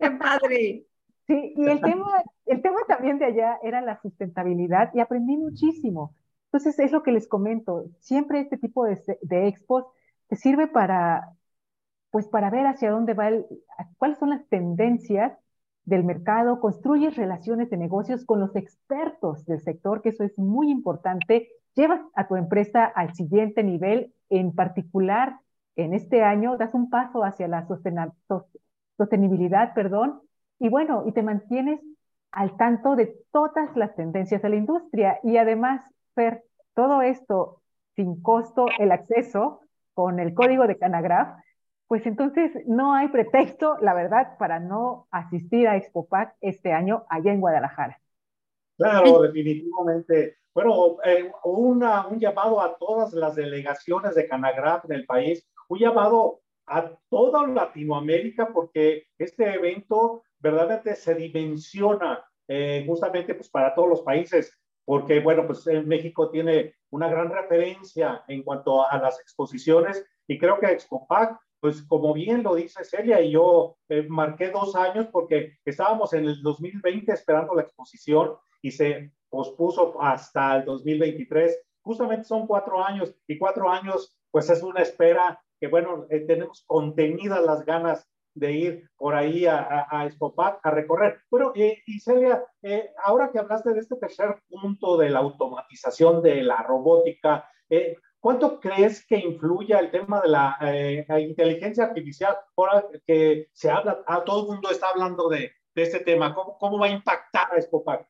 ¡Qué 0.00 0.10
padre! 0.10 0.84
Sí, 1.28 1.54
y 1.56 1.64
el 1.64 1.80
tema, 1.80 2.24
el 2.46 2.60
tema 2.60 2.78
también 2.88 3.20
de 3.20 3.26
allá 3.26 3.60
era 3.62 3.82
la 3.82 4.00
sustentabilidad 4.00 4.90
y 4.94 4.98
aprendí 4.98 5.36
muchísimo. 5.36 6.16
Entonces, 6.46 6.76
es 6.80 6.90
lo 6.90 7.04
que 7.04 7.12
les 7.12 7.28
comento, 7.28 7.84
siempre 8.00 8.40
este 8.40 8.58
tipo 8.58 8.84
de, 8.84 9.00
de 9.22 9.46
expos 9.46 9.84
te 10.26 10.34
sirve 10.34 10.66
para, 10.66 11.36
pues 12.12 12.28
para 12.28 12.50
ver 12.50 12.66
hacia 12.66 12.90
dónde 12.90 13.14
va 13.14 13.28
el, 13.28 13.46
cuáles 13.96 14.18
son 14.18 14.30
las 14.30 14.46
tendencias 14.48 15.32
del 15.84 16.04
mercado, 16.04 16.60
construyes 16.60 17.16
relaciones 17.16 17.70
de 17.70 17.78
negocios 17.78 18.24
con 18.24 18.38
los 18.38 18.54
expertos 18.54 19.44
del 19.46 19.60
sector, 19.60 20.02
que 20.02 20.10
eso 20.10 20.22
es 20.22 20.38
muy 20.38 20.70
importante, 20.70 21.48
llevas 21.74 22.02
a 22.14 22.28
tu 22.28 22.36
empresa 22.36 22.84
al 22.84 23.14
siguiente 23.14 23.64
nivel, 23.64 24.12
en 24.28 24.54
particular 24.54 25.38
en 25.74 25.94
este 25.94 26.22
año 26.22 26.58
das 26.58 26.74
un 26.74 26.90
paso 26.90 27.24
hacia 27.24 27.48
la 27.48 27.66
sostenibilidad, 28.98 29.72
perdón, 29.74 30.20
y 30.58 30.68
bueno, 30.68 31.04
y 31.06 31.12
te 31.12 31.22
mantienes 31.22 31.80
al 32.30 32.56
tanto 32.58 32.94
de 32.94 33.16
todas 33.32 33.74
las 33.74 33.96
tendencias 33.96 34.42
de 34.42 34.50
la 34.50 34.56
industria. 34.56 35.18
Y 35.22 35.38
además, 35.38 35.82
Fer, 36.14 36.44
todo 36.74 37.00
esto 37.00 37.62
sin 37.96 38.20
costo, 38.22 38.66
el 38.78 38.92
acceso 38.92 39.60
con 39.94 40.20
el 40.20 40.34
código 40.34 40.66
de 40.66 40.78
Canagraph, 40.78 41.38
pues 41.88 42.06
entonces 42.06 42.50
no 42.66 42.94
hay 42.94 43.08
pretexto, 43.08 43.76
la 43.80 43.94
verdad, 43.94 44.38
para 44.38 44.60
no 44.60 45.08
asistir 45.10 45.68
a 45.68 45.76
ExpoPac 45.76 46.36
este 46.40 46.72
año 46.72 47.04
allá 47.10 47.32
en 47.32 47.40
Guadalajara. 47.40 48.00
Claro, 48.78 49.22
definitivamente. 49.22 50.38
Bueno, 50.54 50.98
eh, 51.04 51.30
una, 51.44 52.06
un 52.06 52.18
llamado 52.18 52.60
a 52.60 52.76
todas 52.76 53.12
las 53.12 53.34
delegaciones 53.34 54.14
de 54.14 54.26
Canagraph 54.26 54.84
en 54.86 54.92
el 54.92 55.06
país, 55.06 55.46
un 55.68 55.78
llamado 55.78 56.40
a 56.66 56.90
toda 57.08 57.46
Latinoamérica, 57.46 58.48
porque 58.52 59.06
este 59.18 59.54
evento 59.54 60.22
verdaderamente 60.38 60.94
se 60.96 61.14
dimensiona 61.14 62.24
eh, 62.48 62.84
justamente 62.86 63.34
pues, 63.34 63.48
para 63.48 63.74
todos 63.74 63.88
los 63.88 64.02
países, 64.02 64.58
porque, 64.84 65.20
bueno, 65.20 65.46
pues 65.46 65.64
México 65.86 66.30
tiene 66.30 66.74
una 66.90 67.08
gran 67.08 67.30
referencia 67.30 68.24
en 68.28 68.42
cuanto 68.42 68.86
a 68.86 68.98
las 68.98 69.20
exposiciones 69.20 70.04
y 70.26 70.38
creo 70.38 70.58
que 70.58 70.66
ExpoPac 70.66 71.38
pues 71.62 71.80
como 71.82 72.12
bien 72.12 72.42
lo 72.42 72.56
dice 72.56 72.82
Celia, 72.82 73.20
y 73.20 73.30
yo 73.30 73.76
eh, 73.88 74.04
marqué 74.08 74.50
dos 74.50 74.74
años 74.74 75.06
porque 75.12 75.58
estábamos 75.64 76.12
en 76.12 76.24
el 76.24 76.42
2020 76.42 77.12
esperando 77.12 77.54
la 77.54 77.62
exposición 77.62 78.32
y 78.60 78.72
se 78.72 79.12
pospuso 79.28 79.94
hasta 80.02 80.56
el 80.56 80.64
2023. 80.64 81.56
Justamente 81.82 82.24
son 82.24 82.48
cuatro 82.48 82.84
años 82.84 83.14
y 83.28 83.38
cuatro 83.38 83.70
años 83.70 84.18
pues 84.32 84.50
es 84.50 84.60
una 84.64 84.82
espera 84.82 85.40
que 85.60 85.68
bueno, 85.68 86.04
eh, 86.10 86.26
tenemos 86.26 86.64
contenidas 86.66 87.40
las 87.44 87.64
ganas 87.64 88.10
de 88.34 88.52
ir 88.52 88.90
por 88.96 89.14
ahí 89.14 89.46
a, 89.46 89.58
a, 89.58 90.02
a 90.02 90.10
a 90.64 90.70
recorrer. 90.72 91.20
Bueno, 91.30 91.52
eh, 91.54 91.80
y 91.86 92.00
Celia, 92.00 92.44
ahora 93.04 93.30
que 93.30 93.38
hablaste 93.38 93.72
de 93.72 93.78
este 93.78 93.94
tercer 93.98 94.42
punto 94.48 94.96
de 94.96 95.10
la 95.10 95.20
automatización 95.20 96.22
de 96.22 96.42
la 96.42 96.60
robótica, 96.64 97.48
¿Cuánto 98.22 98.60
crees 98.60 99.04
que 99.04 99.18
influya 99.18 99.80
el 99.80 99.90
tema 99.90 100.20
de 100.20 100.28
la 100.28 100.56
eh, 100.60 101.04
inteligencia 101.18 101.86
artificial? 101.86 102.36
Ahora 102.56 102.86
que 103.04 103.48
se 103.52 103.68
habla, 103.68 104.04
a 104.06 104.14
ah, 104.14 104.24
todo 104.24 104.42
el 104.42 104.46
mundo 104.46 104.70
está 104.70 104.90
hablando 104.90 105.28
de, 105.28 105.50
este 105.74 105.98
tema, 105.98 106.32
¿cómo, 106.32 106.56
¿cómo, 106.56 106.78
va 106.78 106.86
a 106.86 106.90
impactar 106.90 107.52
a 107.52 107.56
Escopac? 107.56 108.06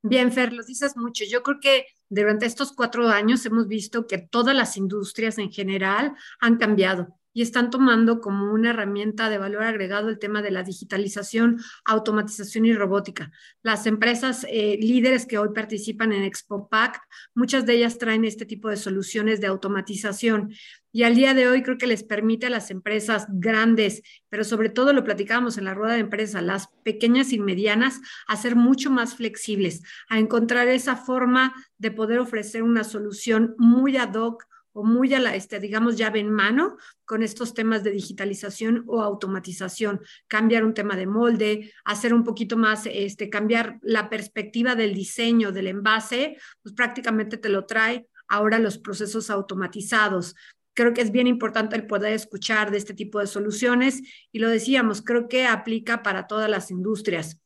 Bien, 0.00 0.32
Fer, 0.32 0.54
lo 0.54 0.62
dices 0.62 0.96
mucho. 0.96 1.24
Yo 1.28 1.42
creo 1.42 1.60
que 1.60 1.84
durante 2.08 2.46
estos 2.46 2.72
cuatro 2.72 3.08
años 3.08 3.44
hemos 3.44 3.68
visto 3.68 4.06
que 4.06 4.16
todas 4.16 4.56
las 4.56 4.78
industrias 4.78 5.36
en 5.36 5.52
general 5.52 6.16
han 6.40 6.56
cambiado 6.56 7.19
y 7.32 7.42
están 7.42 7.70
tomando 7.70 8.20
como 8.20 8.52
una 8.52 8.70
herramienta 8.70 9.30
de 9.30 9.38
valor 9.38 9.62
agregado 9.62 10.08
el 10.08 10.18
tema 10.18 10.42
de 10.42 10.50
la 10.50 10.62
digitalización, 10.62 11.60
automatización 11.84 12.66
y 12.66 12.74
robótica. 12.74 13.30
Las 13.62 13.86
empresas 13.86 14.44
eh, 14.48 14.78
líderes 14.80 15.26
que 15.26 15.38
hoy 15.38 15.50
participan 15.54 16.12
en 16.12 16.24
ExpoPac, 16.24 17.00
muchas 17.34 17.66
de 17.66 17.74
ellas 17.74 17.98
traen 17.98 18.24
este 18.24 18.46
tipo 18.46 18.68
de 18.68 18.76
soluciones 18.76 19.40
de 19.40 19.46
automatización 19.46 20.52
y 20.92 21.04
al 21.04 21.14
día 21.14 21.34
de 21.34 21.46
hoy 21.46 21.62
creo 21.62 21.78
que 21.78 21.86
les 21.86 22.02
permite 22.02 22.46
a 22.46 22.50
las 22.50 22.70
empresas 22.70 23.26
grandes, 23.28 24.02
pero 24.28 24.42
sobre 24.42 24.70
todo 24.70 24.92
lo 24.92 25.04
platicábamos 25.04 25.56
en 25.56 25.64
la 25.64 25.74
rueda 25.74 25.94
de 25.94 26.00
empresa, 26.00 26.42
las 26.42 26.68
pequeñas 26.82 27.32
y 27.32 27.38
medianas, 27.38 28.00
a 28.26 28.36
ser 28.36 28.56
mucho 28.56 28.90
más 28.90 29.14
flexibles, 29.14 29.82
a 30.08 30.18
encontrar 30.18 30.66
esa 30.66 30.96
forma 30.96 31.54
de 31.78 31.92
poder 31.92 32.18
ofrecer 32.18 32.64
una 32.64 32.82
solución 32.82 33.54
muy 33.56 33.96
ad 33.96 34.14
hoc 34.14 34.46
o 34.72 34.84
muy 34.84 35.12
a 35.14 35.20
la, 35.20 35.34
este, 35.34 35.58
digamos, 35.60 35.96
llave 35.96 36.20
en 36.20 36.30
mano 36.30 36.76
con 37.04 37.22
estos 37.22 37.54
temas 37.54 37.82
de 37.82 37.90
digitalización 37.90 38.84
o 38.86 39.02
automatización, 39.02 40.00
cambiar 40.28 40.64
un 40.64 40.74
tema 40.74 40.96
de 40.96 41.06
molde, 41.06 41.72
hacer 41.84 42.14
un 42.14 42.24
poquito 42.24 42.56
más, 42.56 42.86
este, 42.86 43.28
cambiar 43.28 43.78
la 43.82 44.08
perspectiva 44.08 44.74
del 44.74 44.94
diseño 44.94 45.52
del 45.52 45.66
envase, 45.66 46.36
pues 46.62 46.74
prácticamente 46.74 47.36
te 47.36 47.48
lo 47.48 47.66
trae 47.66 48.06
ahora 48.28 48.58
los 48.58 48.78
procesos 48.78 49.28
automatizados. 49.28 50.36
Creo 50.72 50.94
que 50.94 51.00
es 51.00 51.10
bien 51.10 51.26
importante 51.26 51.74
el 51.74 51.86
poder 51.86 52.12
escuchar 52.12 52.70
de 52.70 52.78
este 52.78 52.94
tipo 52.94 53.18
de 53.18 53.26
soluciones 53.26 54.02
y 54.30 54.38
lo 54.38 54.48
decíamos, 54.48 55.02
creo 55.02 55.28
que 55.28 55.46
aplica 55.46 56.02
para 56.02 56.28
todas 56.28 56.48
las 56.48 56.70
industrias 56.70 57.39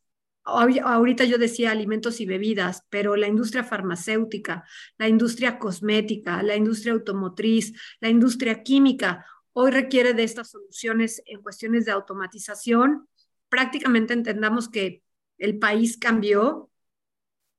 ahorita 0.45 1.25
yo 1.25 1.39
decía 1.39 1.71
alimentos 1.71 2.21
y 2.21 2.27
bebidas, 2.27 2.83
pero 2.91 3.17
la 3.17 3.29
industria 3.29 3.65
farmacéutica, 3.65 4.65
la 4.99 5.09
industria 5.09 5.59
cosmética, 5.59 6.43
la 6.43 6.57
industria 6.57 6.93
automotriz, 6.93 7.73
la 8.01 8.09
industria 8.09 8.63
química, 8.63 9.27
hoy 9.53 9.71
requiere 9.71 10.15
de 10.15 10.25
estas 10.25 10.51
soluciones 10.51 11.23
en 11.27 11.41
cuestiones 11.41 11.85
de 11.85 11.93
automatización. 11.93 13.09
Prácticamente 13.49 14.13
entendamos 14.13 14.69
que 14.69 15.03
el 15.39 15.59
país 15.59 15.97
cambió, 15.97 16.71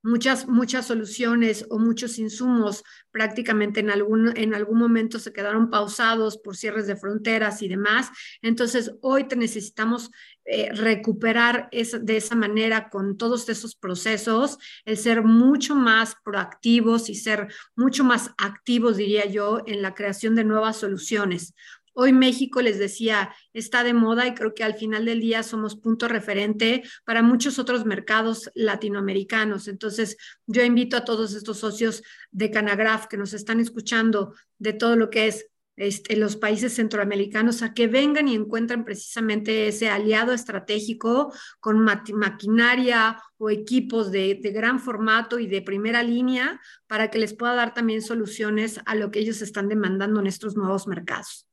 muchas, 0.05 0.47
muchas 0.47 0.85
soluciones 0.85 1.65
o 1.69 1.79
muchos 1.79 2.19
insumos 2.19 2.83
prácticamente 3.11 3.79
en 3.79 3.89
algún, 3.89 4.37
en 4.37 4.53
algún 4.53 4.77
momento 4.77 5.17
se 5.17 5.33
quedaron 5.33 5.71
pausados 5.71 6.37
por 6.37 6.55
cierres 6.55 6.85
de 6.85 6.95
fronteras 6.95 7.63
y 7.63 7.67
demás. 7.67 8.11
Entonces, 8.43 8.93
hoy 9.01 9.27
te 9.27 9.35
necesitamos 9.35 10.11
eh, 10.45 10.69
recuperar 10.71 11.69
de 11.71 12.17
esa 12.17 12.35
manera 12.35 12.89
con 12.89 13.17
todos 13.17 13.49
esos 13.49 13.75
procesos, 13.75 14.59
el 14.85 14.97
ser 14.97 15.23
mucho 15.23 15.73
más 15.75 16.15
proactivos 16.23 17.09
y 17.09 17.15
ser 17.15 17.47
mucho 17.75 18.03
más 18.03 18.29
activos, 18.37 18.97
diría 18.97 19.25
yo, 19.25 19.63
en 19.65 19.81
la 19.81 19.95
creación 19.95 20.35
de 20.35 20.43
nuevas 20.43 20.77
soluciones. 20.77 21.55
Hoy 21.97 22.11
México, 22.11 22.61
les 22.61 22.77
decía, 22.77 23.33
está 23.53 23.85
de 23.85 23.93
moda 23.93 24.27
y 24.27 24.33
creo 24.33 24.53
que 24.53 24.65
al 24.65 24.73
final 24.73 25.05
del 25.05 25.21
día 25.21 25.43
somos 25.43 25.77
punto 25.77 26.09
referente 26.09 26.83
para 27.05 27.23
muchos 27.23 27.57
otros 27.57 27.85
mercados 27.85 28.51
latinoamericanos. 28.53 29.69
Entonces, 29.69 30.17
yo 30.45 30.61
invito 30.63 30.97
a 30.97 31.05
todos 31.05 31.33
estos 31.33 31.59
socios 31.59 32.03
de 32.31 32.51
Canagraf 32.51 33.07
que 33.07 33.15
nos 33.15 33.31
están 33.31 33.61
escuchando 33.61 34.35
de 34.57 34.73
todo 34.73 34.97
lo 34.97 35.09
que 35.09 35.27
es 35.27 35.47
este, 35.77 36.17
los 36.17 36.35
países 36.35 36.73
centroamericanos 36.73 37.61
a 37.61 37.73
que 37.73 37.87
vengan 37.87 38.27
y 38.27 38.35
encuentren 38.35 38.83
precisamente 38.83 39.69
ese 39.69 39.89
aliado 39.89 40.33
estratégico 40.33 41.33
con 41.61 41.79
maquinaria 41.79 43.21
o 43.37 43.49
equipos 43.49 44.11
de, 44.11 44.37
de, 44.41 44.51
gran 44.51 44.81
formato 44.81 45.39
y 45.39 45.47
de 45.47 45.61
primera 45.61 46.03
línea 46.03 46.59
para 46.87 47.09
que 47.09 47.19
les 47.19 47.33
pueda 47.33 47.55
dar 47.55 47.73
también 47.73 48.01
soluciones 48.01 48.81
a 48.85 48.95
lo 48.95 49.11
que 49.11 49.19
ellos 49.19 49.41
están 49.41 49.69
demandando 49.69 50.19
en 50.19 50.27
estos 50.27 50.57
nuevos 50.57 50.87
mercados. 50.87 51.44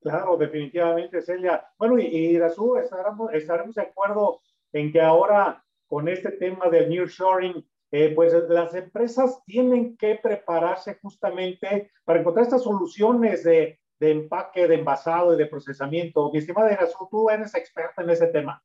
Claro, 0.00 0.36
definitivamente, 0.36 1.20
Celia. 1.20 1.62
Bueno, 1.78 1.98
y, 1.98 2.06
y 2.06 2.36
estaremos, 2.36 3.32
estaremos 3.32 3.74
de 3.74 3.82
acuerdo 3.82 4.40
en 4.72 4.92
que 4.92 5.00
ahora 5.00 5.62
con 5.86 6.08
este 6.08 6.32
tema 6.32 6.68
del 6.68 6.88
nearshoring, 6.88 7.66
eh, 7.90 8.12
pues 8.14 8.32
las 8.48 8.74
empresas 8.74 9.42
tienen 9.44 9.96
que 9.96 10.18
prepararse 10.22 10.98
justamente 11.02 11.90
para 12.04 12.20
encontrar 12.20 12.44
estas 12.44 12.62
soluciones 12.62 13.42
de, 13.44 13.80
de 13.98 14.10
empaque, 14.10 14.68
de 14.68 14.76
envasado 14.76 15.34
y 15.34 15.38
de 15.38 15.46
procesamiento. 15.46 16.30
Mi 16.32 16.38
estimada 16.38 16.72
Irazú, 16.72 17.08
tú 17.10 17.28
eres 17.28 17.54
experta 17.54 18.02
en 18.02 18.10
ese 18.10 18.28
tema. 18.28 18.62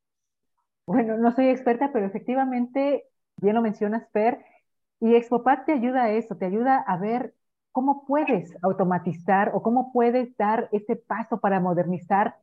Bueno, 0.86 1.16
no 1.18 1.32
soy 1.32 1.48
experta, 1.48 1.90
pero 1.92 2.06
efectivamente, 2.06 3.08
bien 3.36 3.56
lo 3.56 3.60
mencionas, 3.60 4.06
Per, 4.12 4.38
y 5.00 5.14
Expopat 5.16 5.66
te 5.66 5.72
ayuda 5.72 6.04
a 6.04 6.12
eso, 6.12 6.36
te 6.36 6.46
ayuda 6.46 6.78
a 6.78 6.96
ver 6.96 7.34
¿cómo 7.76 8.06
puedes 8.06 8.56
automatizar 8.62 9.50
o 9.52 9.62
cómo 9.62 9.92
puedes 9.92 10.34
dar 10.38 10.70
ese 10.72 10.96
paso 10.96 11.40
para 11.40 11.60
modernizar 11.60 12.36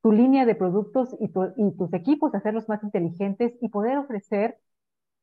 tu 0.00 0.12
línea 0.12 0.46
de 0.46 0.54
productos 0.54 1.14
y, 1.20 1.28
tus 1.28 1.92
equipos, 1.92 2.34
hacerlos 2.34 2.70
más 2.70 2.82
inteligentes 2.82 3.52
y 3.60 3.68
poder 3.68 3.98
ofrecer 3.98 4.56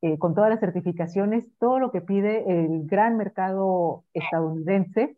eh, 0.02 0.18
con 0.18 0.36
todas 0.36 0.50
las 0.50 0.60
certificaciones, 0.60 1.50
todo 1.58 1.80
lo 1.80 1.90
que 1.90 2.00
pide 2.00 2.48
el 2.48 2.86
gran 2.86 3.16
mercado 3.16 4.04
estadounidense. 4.14 5.16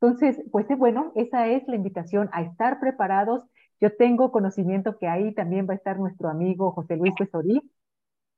Entonces, 0.00 0.42
pues 0.50 0.66
bueno, 0.76 1.12
esa 1.14 1.46
es 1.46 1.62
la 1.68 1.76
invitación 1.76 2.28
a 2.32 2.42
estar 2.42 2.80
preparados. 2.80 3.44
Yo 3.80 3.94
tengo 3.96 4.32
conocimiento 4.32 4.98
que 4.98 5.06
ahí 5.06 5.32
también 5.34 5.68
va 5.68 5.74
a 5.74 5.76
estar 5.76 6.00
nuestro 6.00 6.28
amigo 6.30 6.72
José 6.72 6.96
Luis 6.96 7.14
Pesorí 7.16 7.62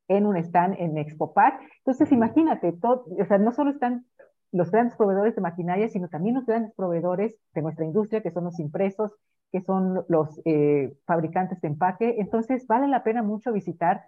en 0.08 0.26
un 0.26 0.36
stand 0.36 0.76
en 0.78 0.98
ExpoPac. 0.98 1.62
Entonces, 1.78 2.12
imagínate, 2.12 2.72
todo, 2.72 3.06
o 3.18 3.24
sea, 3.24 3.38
no 3.38 3.52
solo 3.52 3.70
están 3.70 4.04
los 4.52 4.70
grandes 4.70 4.96
proveedores 4.96 5.34
de 5.34 5.40
maquinaria, 5.40 5.88
sino 5.88 6.08
también 6.08 6.36
los 6.36 6.46
grandes 6.46 6.72
proveedores 6.74 7.34
de 7.54 7.62
nuestra 7.62 7.84
industria, 7.84 8.22
que 8.22 8.30
son 8.30 8.44
los 8.44 8.58
impresos, 8.58 9.12
que 9.52 9.60
son 9.60 10.04
los 10.08 10.40
eh, 10.44 10.96
fabricantes 11.06 11.60
de 11.60 11.68
empaque. 11.68 12.16
Entonces, 12.18 12.66
vale 12.66 12.88
la 12.88 13.04
pena 13.04 13.22
mucho 13.22 13.52
visitar 13.52 14.04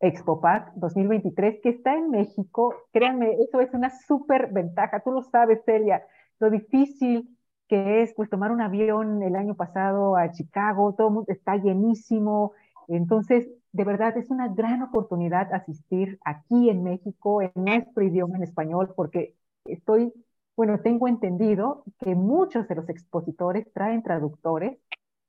ExpoPac 0.00 0.74
2023, 0.74 1.60
que 1.62 1.68
está 1.70 1.94
en 1.94 2.10
México. 2.10 2.74
Créanme, 2.92 3.34
eso 3.34 3.60
es 3.60 3.72
una 3.74 3.90
súper 3.90 4.52
ventaja. 4.52 5.00
Tú 5.00 5.12
lo 5.12 5.22
sabes, 5.22 5.62
Celia, 5.64 6.02
lo 6.38 6.50
difícil 6.50 7.36
que 7.68 8.02
es 8.02 8.12
pues 8.14 8.28
tomar 8.28 8.50
un 8.50 8.60
avión 8.60 9.22
el 9.22 9.36
año 9.36 9.54
pasado 9.54 10.16
a 10.16 10.32
Chicago, 10.32 10.94
todo 10.96 11.24
está 11.28 11.56
llenísimo. 11.56 12.52
Entonces, 12.88 13.48
de 13.70 13.84
verdad 13.84 14.16
es 14.16 14.28
una 14.30 14.48
gran 14.48 14.82
oportunidad 14.82 15.52
asistir 15.54 16.18
aquí 16.24 16.68
en 16.68 16.82
México, 16.82 17.42
en 17.42 17.52
nuestro 17.54 18.02
idioma, 18.02 18.36
en 18.36 18.42
español, 18.42 18.92
porque 18.96 19.36
estoy, 19.72 20.12
bueno, 20.56 20.80
tengo 20.82 21.08
entendido 21.08 21.84
que 22.00 22.14
muchos 22.14 22.68
de 22.68 22.74
los 22.74 22.88
expositores 22.88 23.72
traen 23.72 24.02
traductores. 24.02 24.78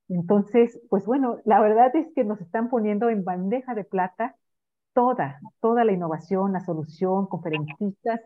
Entonces, 0.10 0.80
pues 0.90 1.06
bueno, 1.06 1.40
la 1.46 1.62
verdad 1.62 1.96
es 1.96 2.08
que 2.14 2.24
nos 2.24 2.42
están 2.42 2.70
poniendo 2.70 3.10
en 3.10 3.24
bandeja 3.24 3.74
de 3.76 3.86
plata 3.86 4.36
toda, 4.94 5.40
toda 5.62 5.84
la 5.86 5.94
innovación, 5.94 6.54
la 6.54 6.60
solución, 6.60 7.28
conferencistas. 7.28 8.22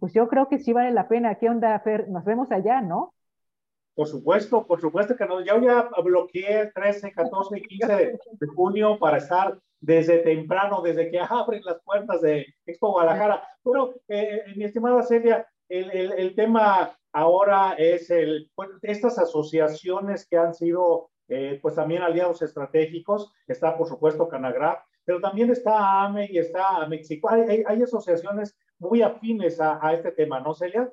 Pues 0.00 0.12
yo 0.12 0.28
creo 0.28 0.48
que 0.48 0.58
sí 0.58 0.72
vale 0.72 0.90
la 0.92 1.08
pena. 1.08 1.36
¿Qué 1.36 1.48
onda, 1.48 1.78
Fer? 1.80 2.08
Nos 2.08 2.24
vemos 2.24 2.50
allá, 2.50 2.80
¿no? 2.80 3.14
Por 3.94 4.06
supuesto, 4.06 4.64
por 4.66 4.80
supuesto 4.80 5.16
que 5.16 5.26
no. 5.26 5.40
Yo 5.40 5.60
ya 5.60 5.88
bloqueé 6.04 6.70
13, 6.72 7.12
14 7.12 7.58
y 7.58 7.62
15 7.62 7.96
de, 7.96 8.46
junio 8.54 8.98
para 8.98 9.16
estar 9.16 9.58
desde 9.80 10.18
temprano, 10.18 10.82
desde 10.82 11.10
que 11.10 11.18
abren 11.18 11.62
las 11.64 11.80
puertas 11.82 12.20
de 12.20 12.46
Expo 12.66 12.92
Guadalajara. 12.92 13.42
Pero, 13.64 13.94
eh, 14.08 14.44
mi 14.56 14.64
estimada 14.64 15.02
Celia, 15.02 15.46
el, 15.68 16.12
el, 16.12 16.34
tema 16.34 16.98
ahora 17.12 17.74
es 17.74 18.10
el, 18.10 18.50
estas 18.82 19.18
asociaciones 19.18 20.26
que 20.26 20.36
han 20.36 20.54
sido, 20.54 21.10
eh, 21.28 21.58
pues 21.60 21.74
también 21.74 22.02
aliados 22.02 22.42
estratégicos. 22.42 23.32
Está, 23.46 23.76
por 23.76 23.88
supuesto, 23.88 24.28
Canagraf, 24.28 24.80
pero 25.04 25.20
también 25.20 25.50
está 25.50 26.04
AME 26.04 26.28
y 26.30 26.38
está 26.38 26.86
México. 26.86 27.28
Hay, 27.30 27.64
hay, 27.66 27.82
asociaciones 27.82 28.56
muy 28.78 29.02
afines 29.02 29.60
a, 29.60 29.78
a 29.86 29.94
este 29.94 30.12
tema, 30.12 30.40
¿no, 30.40 30.54
Celia? 30.54 30.90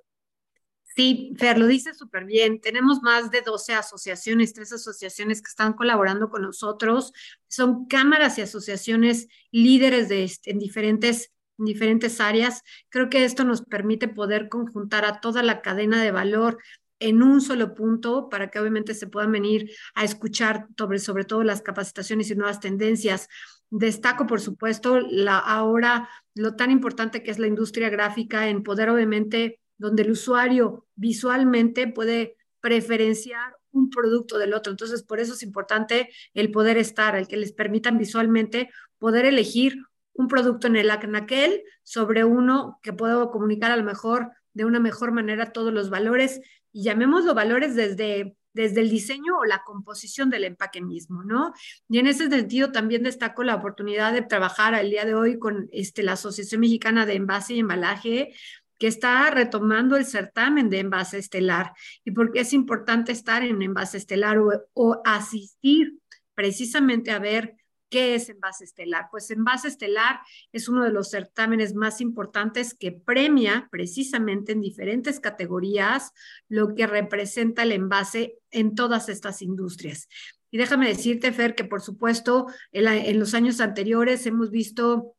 Sí, 0.96 1.34
Fer, 1.38 1.58
lo 1.58 1.68
dice 1.68 1.94
súper 1.94 2.24
bien. 2.24 2.62
Tenemos 2.62 3.02
más 3.02 3.30
de 3.30 3.42
12 3.42 3.74
asociaciones, 3.74 4.54
tres 4.54 4.72
asociaciones 4.72 5.42
que 5.42 5.50
están 5.50 5.74
colaborando 5.74 6.30
con 6.30 6.44
nosotros. 6.44 7.12
Son 7.48 7.86
cámaras 7.88 8.38
y 8.38 8.44
asociaciones 8.44 9.28
líderes 9.52 10.08
de, 10.08 10.32
en, 10.46 10.58
diferentes, 10.58 11.34
en 11.58 11.66
diferentes 11.66 12.20
áreas. 12.20 12.62
Creo 12.90 13.10
que 13.10 13.26
esto 13.26 13.44
nos 13.44 13.62
permite 13.62 14.08
poder 14.08 14.50
conjuntar 14.50 15.06
a 15.06 15.20
toda 15.20 15.44
la 15.44 15.62
cadena 15.62 16.02
de 16.02 16.12
valor 16.12 16.58
en 17.00 17.22
un 17.22 17.42
solo 17.42 17.76
punto 17.76 18.30
para 18.30 18.50
que 18.50 18.60
obviamente 18.60 18.94
se 18.94 19.08
puedan 19.08 19.32
venir 19.32 19.72
a 19.96 20.04
escuchar 20.04 20.68
sobre, 20.78 21.00
sobre 21.00 21.26
todo 21.26 21.44
las 21.44 21.62
capacitaciones 21.62 22.30
y 22.32 22.36
nuevas 22.36 22.60
tendencias. 22.60 23.28
Destaco, 23.70 24.26
por 24.28 24.40
supuesto, 24.40 25.00
la, 25.00 25.38
ahora 25.40 26.10
lo 26.34 26.56
tan 26.56 26.72
importante 26.72 27.24
que 27.24 27.32
es 27.32 27.40
la 27.40 27.48
industria 27.48 27.90
gráfica 27.90 28.48
en 28.48 28.64
poder 28.64 28.90
obviamente 28.90 29.60
donde 29.78 30.04
el 30.04 30.12
usuario 30.12 30.88
visualmente 30.96 31.88
puede 31.88 32.38
preferenciar 32.62 33.56
un 33.72 33.90
producto 33.90 34.38
del 34.38 34.54
otro. 34.54 34.72
Entonces, 34.72 35.04
por 35.04 35.20
eso 35.20 35.34
es 35.34 35.44
importante 35.44 36.10
el 36.34 36.50
poder 36.52 36.78
estar, 36.78 37.16
el 37.16 37.28
que 37.28 37.38
les 37.38 37.52
permitan 37.52 37.98
visualmente 37.98 38.70
poder 38.98 39.26
elegir 39.26 39.84
un 40.16 40.28
producto 40.28 40.68
en 40.68 40.76
el 40.76 40.90
aquel 40.90 41.64
sobre 41.84 42.24
uno 42.24 42.80
que 42.82 42.94
puedo 42.94 43.30
comunicar 43.32 43.72
a 43.72 43.78
lo 43.78 43.84
mejor 43.84 44.32
de 44.54 44.66
una 44.66 44.80
mejor 44.80 45.12
manera 45.12 45.52
todos 45.52 45.74
los 45.74 45.90
valores 45.90 46.42
y 46.72 46.84
llamémoslo 46.84 47.34
valores 47.34 47.76
desde 47.76 48.36
desde 48.56 48.80
el 48.80 48.90
diseño 48.90 49.38
o 49.38 49.46
la 49.46 49.64
composición 49.66 50.30
del 50.30 50.46
empaque 50.46 50.82
mismo, 50.82 51.24
¿no? 51.24 51.54
Y 51.90 52.00
en 52.00 52.08
ese 52.08 52.30
sentido 52.30 52.72
también 52.72 53.04
destaco 53.04 53.44
la 53.44 53.56
oportunidad 53.56 54.14
de 54.14 54.22
trabajar 54.22 54.74
el 54.76 54.90
día 54.90 55.04
de 55.04 55.14
hoy 55.14 55.38
con 55.38 55.68
este, 55.74 56.04
la 56.04 56.14
Asociación 56.14 56.62
Mexicana 56.62 57.06
de 57.06 57.16
Envase 57.16 57.54
y 57.54 57.60
Embalaje, 57.60 58.34
que 58.80 58.88
está 58.88 59.30
retomando 59.30 59.98
el 59.98 60.06
certamen 60.06 60.70
de 60.70 60.80
envase 60.80 61.18
estelar 61.18 61.74
y 62.04 62.12
porque 62.12 62.42
es 62.42 62.54
importante 62.54 63.12
estar 63.12 63.44
en 63.44 63.62
envase 63.62 63.98
estelar 63.98 64.38
o, 64.74 65.02
asistir 65.06 66.00
precisamente 66.34 67.12
a 67.12 67.20
ver 67.20 67.56
qué 67.90 68.16
es 68.16 68.30
envase 68.30 68.64
estelar. 68.64 69.08
Pues 69.12 69.32
envase 69.32 69.68
estelar 69.68 70.20
es 70.52 70.68
uno 70.68 70.84
de 70.84 70.92
los 70.92 71.10
certámenes 71.10 71.74
más 71.76 72.02
importantes 72.02 72.74
que 72.74 72.92
premia 72.92 73.68
precisamente 73.72 74.52
en 74.52 74.62
diferentes 74.62 75.20
categorías 75.20 76.12
lo 76.48 76.76
que 76.76 76.88
representa 76.88 77.64
el 77.64 77.72
envase 77.72 78.38
en 78.52 78.76
todas 78.76 79.10
estas 79.10 79.42
industrias. 79.42 80.08
Y 80.52 80.58
déjame 80.58 80.88
decirte, 80.88 81.32
Fer, 81.32 81.56
que 81.56 81.66
por 81.66 81.82
supuesto 81.82 82.48
en 82.72 83.20
los 83.20 83.34
años 83.34 83.60
anteriores 83.60 84.26
hemos 84.26 84.52
visto 84.52 85.16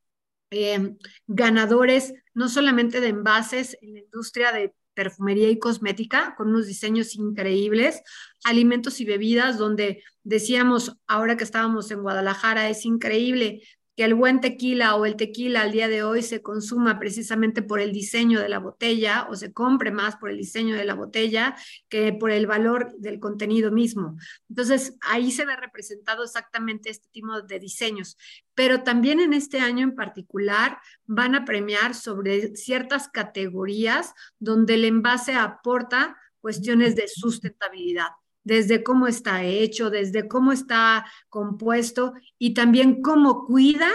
eh, 0.51 0.95
ganadores 1.27 2.15
no 2.33 2.49
solamente 2.49 3.01
de 3.01 3.09
envases 3.09 3.77
en 3.83 3.95
la 3.95 3.99
industria 4.01 4.53
de 4.53 4.73
perfumería 4.97 5.51
y 5.51 5.59
cosmética, 5.61 6.35
con 6.37 6.49
unos 6.49 6.67
diseños 6.67 7.15
increíbles, 7.15 8.03
alimentos 8.45 9.01
y 9.01 9.05
bebidas, 9.05 9.59
donde 9.59 10.03
decíamos, 10.25 10.97
ahora 11.07 11.37
que 11.37 11.45
estábamos 11.45 11.91
en 11.93 12.03
Guadalajara, 12.03 12.69
es 12.69 12.85
increíble 12.85 13.63
que 13.97 14.05
el 14.05 14.15
buen 14.15 14.41
tequila 14.41 14.95
o 14.97 15.07
el 15.07 15.17
tequila 15.17 15.63
al 15.63 15.73
día 15.73 15.89
de 15.89 16.03
hoy 16.03 16.23
se 16.23 16.43
consuma 16.43 16.99
precisamente 16.99 17.63
por 17.63 17.81
el 17.81 17.93
diseño 17.93 18.41
de 18.41 18.51
la 18.51 18.59
botella 18.59 19.27
o 19.31 19.35
se 19.35 19.55
compre 19.55 19.91
más 19.91 20.17
por 20.17 20.31
el 20.31 20.37
diseño 20.37 20.77
de 20.77 20.85
la 20.85 20.95
botella 20.95 21.57
que 21.89 22.13
por 22.13 22.31
el 22.31 22.47
valor 22.47 22.95
del 22.99 23.19
contenido 23.19 23.73
mismo. 23.73 24.19
Entonces, 24.51 24.97
ahí 25.01 25.33
se 25.33 25.47
ve 25.47 25.57
representado 25.57 26.25
exactamente 26.25 26.91
este 26.91 27.09
tipo 27.11 27.41
de 27.41 27.59
diseños. 27.59 28.19
Pero 28.55 28.83
también 28.83 29.19
en 29.19 29.33
este 29.33 29.61
año 29.61 29.85
en 29.85 29.95
particular 29.95 30.79
van 31.07 31.35
a 31.35 31.47
premiar 31.47 31.95
sobre 31.95 32.55
ciertas 32.55 33.09
categorías 33.09 34.13
donde 34.39 34.75
el 34.75 34.85
envase 34.85 35.35
aporta 35.35 36.17
cuestiones 36.41 36.95
de 36.97 37.09
sustentabilidad 37.09 38.11
desde 38.47 38.85
cómo 38.85 39.09
está 39.09 39.43
hecho, 39.43 39.91
desde 39.91 40.29
cómo 40.29 40.53
está 40.53 41.05
compuesto 41.29 42.13
y 42.39 42.55
también 42.55 43.03
cómo 43.03 43.45
cuida 43.45 43.89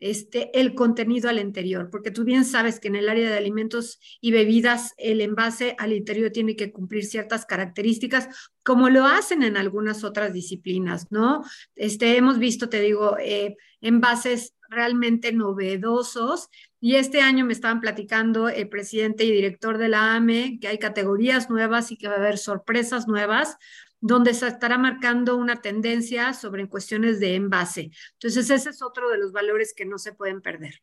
este, 0.00 0.58
el 0.58 0.74
contenido 0.74 1.28
al 1.28 1.38
interior, 1.38 1.90
porque 1.90 2.10
tú 2.10 2.24
bien 2.24 2.46
sabes 2.46 2.80
que 2.80 2.88
en 2.88 2.96
el 2.96 3.10
área 3.10 3.28
de 3.28 3.36
alimentos 3.36 4.00
y 4.22 4.30
bebidas 4.32 4.94
el 4.96 5.20
envase 5.20 5.76
al 5.78 5.92
interior 5.92 6.30
tiene 6.30 6.56
que 6.56 6.72
cumplir 6.72 7.04
ciertas 7.04 7.44
características, 7.44 8.50
como 8.62 8.88
lo 8.88 9.04
hacen 9.04 9.42
en 9.42 9.58
algunas 9.58 10.02
otras 10.02 10.32
disciplinas, 10.32 11.12
¿no? 11.12 11.44
Este, 11.76 12.16
hemos 12.16 12.38
visto, 12.38 12.70
te 12.70 12.80
digo, 12.80 13.18
eh, 13.18 13.58
envases 13.82 14.54
realmente 14.70 15.32
novedosos. 15.32 16.48
Y 16.80 16.94
este 16.94 17.20
año 17.20 17.44
me 17.44 17.52
estaban 17.52 17.80
platicando 17.80 18.48
el 18.48 18.70
presidente 18.70 19.24
y 19.24 19.30
director 19.32 19.76
de 19.76 19.88
la 19.88 20.14
AME 20.14 20.58
que 20.58 20.68
hay 20.68 20.78
categorías 20.78 21.50
nuevas 21.50 21.92
y 21.92 21.98
que 21.98 22.08
va 22.08 22.14
a 22.14 22.18
haber 22.18 22.38
sorpresas 22.38 23.06
nuevas 23.06 23.58
donde 24.00 24.34
se 24.34 24.48
estará 24.48 24.78
marcando 24.78 25.36
una 25.36 25.60
tendencia 25.60 26.32
sobre 26.32 26.68
cuestiones 26.68 27.20
de 27.20 27.34
envase. 27.34 27.90
Entonces, 28.14 28.50
ese 28.50 28.70
es 28.70 28.82
otro 28.82 29.10
de 29.10 29.18
los 29.18 29.32
valores 29.32 29.74
que 29.74 29.84
no 29.84 29.98
se 29.98 30.12
pueden 30.12 30.40
perder. 30.40 30.74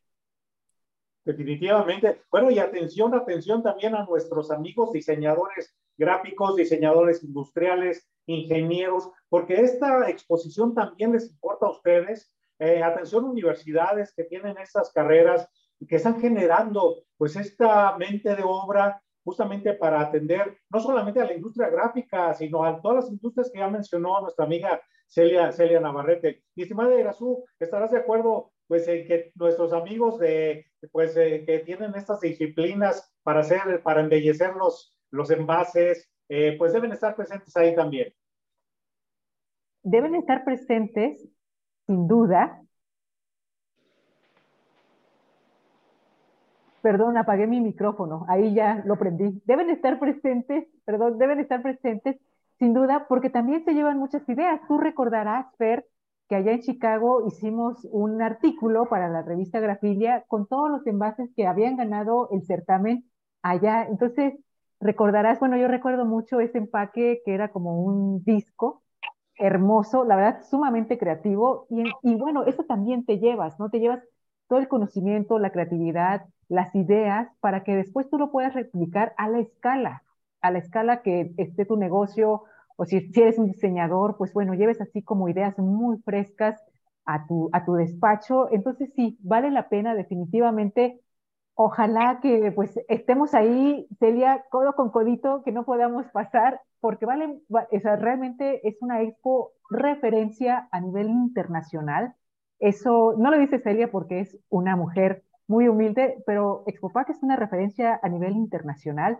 Definitivamente. 1.24 2.22
Bueno, 2.30 2.50
y 2.50 2.58
atención, 2.58 3.14
atención 3.14 3.62
también 3.62 3.94
a 3.94 4.04
nuestros 4.04 4.50
amigos 4.50 4.92
diseñadores 4.92 5.74
gráficos, 5.98 6.56
diseñadores 6.56 7.22
industriales, 7.22 8.08
ingenieros, 8.26 9.10
porque 9.28 9.60
esta 9.60 10.08
exposición 10.08 10.74
también 10.74 11.12
les 11.12 11.28
importa 11.28 11.66
a 11.66 11.72
ustedes. 11.72 12.32
Eh, 12.60 12.82
atención, 12.82 13.24
universidades 13.24 14.14
que 14.14 14.24
tienen 14.24 14.56
estas 14.58 14.92
carreras 14.92 15.48
y 15.80 15.86
que 15.86 15.96
están 15.96 16.20
generando 16.20 17.02
pues 17.16 17.36
esta 17.36 17.96
mente 17.98 18.34
de 18.34 18.42
obra 18.44 19.02
justamente 19.28 19.74
para 19.74 20.00
atender 20.00 20.56
no 20.70 20.80
solamente 20.80 21.20
a 21.20 21.26
la 21.26 21.34
industria 21.34 21.68
gráfica, 21.68 22.32
sino 22.32 22.64
a 22.64 22.80
todas 22.80 23.04
las 23.04 23.10
industrias 23.10 23.50
que 23.52 23.58
ya 23.58 23.68
mencionó 23.68 24.22
nuestra 24.22 24.46
amiga 24.46 24.80
Celia, 25.06 25.52
Celia 25.52 25.80
Navarrete. 25.80 26.44
Mi 26.56 26.62
estimada 26.62 26.98
Irazú, 26.98 27.44
¿estarás 27.60 27.90
de 27.90 27.98
acuerdo 27.98 28.52
pues 28.66 28.88
en 28.88 29.06
que 29.06 29.30
nuestros 29.34 29.74
amigos 29.74 30.18
de, 30.18 30.64
pues, 30.92 31.14
eh, 31.18 31.44
que 31.44 31.58
tienen 31.58 31.94
estas 31.94 32.22
disciplinas 32.22 33.14
para 33.22 33.40
hacer, 33.40 33.82
para 33.82 34.00
embellecer 34.00 34.54
los, 34.54 34.96
los 35.10 35.30
envases, 35.30 36.10
eh, 36.30 36.56
pues 36.56 36.72
deben 36.72 36.92
estar 36.92 37.14
presentes 37.14 37.54
ahí 37.54 37.74
también? 37.74 38.14
Deben 39.82 40.14
estar 40.14 40.42
presentes, 40.42 41.28
sin 41.86 42.08
duda, 42.08 42.62
Perdón, 46.80 47.16
apagué 47.18 47.46
mi 47.46 47.60
micrófono, 47.60 48.24
ahí 48.28 48.54
ya 48.54 48.82
lo 48.86 48.96
prendí. 48.98 49.42
Deben 49.46 49.68
estar 49.70 49.98
presentes, 49.98 50.64
perdón, 50.84 51.18
deben 51.18 51.40
estar 51.40 51.60
presentes, 51.62 52.16
sin 52.58 52.72
duda, 52.72 53.06
porque 53.08 53.30
también 53.30 53.64
se 53.64 53.74
llevan 53.74 53.98
muchas 53.98 54.28
ideas. 54.28 54.60
Tú 54.68 54.78
recordarás, 54.78 55.46
Fer, 55.56 55.86
que 56.28 56.36
allá 56.36 56.52
en 56.52 56.60
Chicago 56.60 57.26
hicimos 57.26 57.84
un 57.90 58.22
artículo 58.22 58.88
para 58.88 59.08
la 59.08 59.22
revista 59.22 59.60
Grafilia 59.60 60.24
con 60.28 60.46
todos 60.46 60.70
los 60.70 60.86
envases 60.86 61.30
que 61.34 61.46
habían 61.46 61.76
ganado 61.76 62.28
el 62.32 62.42
certamen 62.44 63.04
allá. 63.42 63.84
Entonces, 63.84 64.34
recordarás, 64.80 65.40
bueno, 65.40 65.56
yo 65.56 65.66
recuerdo 65.68 66.04
mucho 66.04 66.38
ese 66.40 66.58
empaque 66.58 67.22
que 67.24 67.34
era 67.34 67.48
como 67.50 67.82
un 67.82 68.22
disco 68.24 68.82
hermoso, 69.36 70.04
la 70.04 70.16
verdad, 70.16 70.42
sumamente 70.44 70.98
creativo. 70.98 71.66
Y, 71.70 71.84
y 72.02 72.14
bueno, 72.16 72.44
eso 72.44 72.64
también 72.64 73.04
te 73.04 73.18
llevas, 73.18 73.58
¿no? 73.58 73.70
Te 73.70 73.80
llevas 73.80 74.02
todo 74.48 74.58
el 74.58 74.68
conocimiento, 74.68 75.38
la 75.38 75.52
creatividad, 75.52 76.26
las 76.48 76.74
ideas, 76.74 77.28
para 77.40 77.62
que 77.64 77.76
después 77.76 78.08
tú 78.10 78.18
lo 78.18 78.30
puedas 78.30 78.54
replicar 78.54 79.14
a 79.16 79.28
la 79.28 79.40
escala, 79.40 80.02
a 80.40 80.50
la 80.50 80.58
escala 80.58 81.02
que 81.02 81.32
esté 81.36 81.64
tu 81.66 81.76
negocio, 81.76 82.44
o 82.76 82.84
si, 82.84 83.10
eres 83.16 83.38
un 83.38 83.46
diseñador, 83.46 84.16
pues 84.16 84.32
bueno, 84.32 84.54
lleves 84.54 84.80
así 84.80 85.02
como 85.02 85.28
ideas 85.28 85.58
muy 85.58 85.98
frescas 85.98 86.62
a 87.04 87.26
tu, 87.26 87.50
a 87.52 87.64
tu 87.64 87.74
despacho. 87.74 88.48
Entonces 88.52 88.90
sí, 88.94 89.18
vale 89.20 89.50
la 89.50 89.68
pena 89.68 89.94
definitivamente. 89.96 91.00
Ojalá 91.54 92.20
que 92.22 92.52
pues 92.52 92.78
estemos 92.88 93.34
ahí, 93.34 93.88
Celia, 93.98 94.44
codo 94.50 94.74
con 94.74 94.90
codito, 94.90 95.42
que 95.42 95.50
no 95.50 95.64
podamos 95.64 96.06
pasar, 96.12 96.60
porque 96.80 97.04
vale, 97.04 97.40
o 97.48 97.96
realmente 97.96 98.66
es 98.68 98.80
una 98.80 99.02
expo 99.02 99.52
referencia 99.70 100.68
a 100.70 100.80
nivel 100.80 101.08
internacional. 101.08 102.14
Eso 102.60 103.14
no 103.18 103.32
lo 103.32 103.38
dice 103.38 103.58
Celia 103.58 103.90
porque 103.90 104.20
es 104.20 104.38
una 104.50 104.76
mujer 104.76 105.24
muy 105.48 105.68
humilde, 105.68 106.22
pero 106.26 106.62
Expopac 106.66 107.10
es 107.10 107.22
una 107.22 107.36
referencia 107.36 107.98
a 108.02 108.08
nivel 108.08 108.36
internacional. 108.36 109.18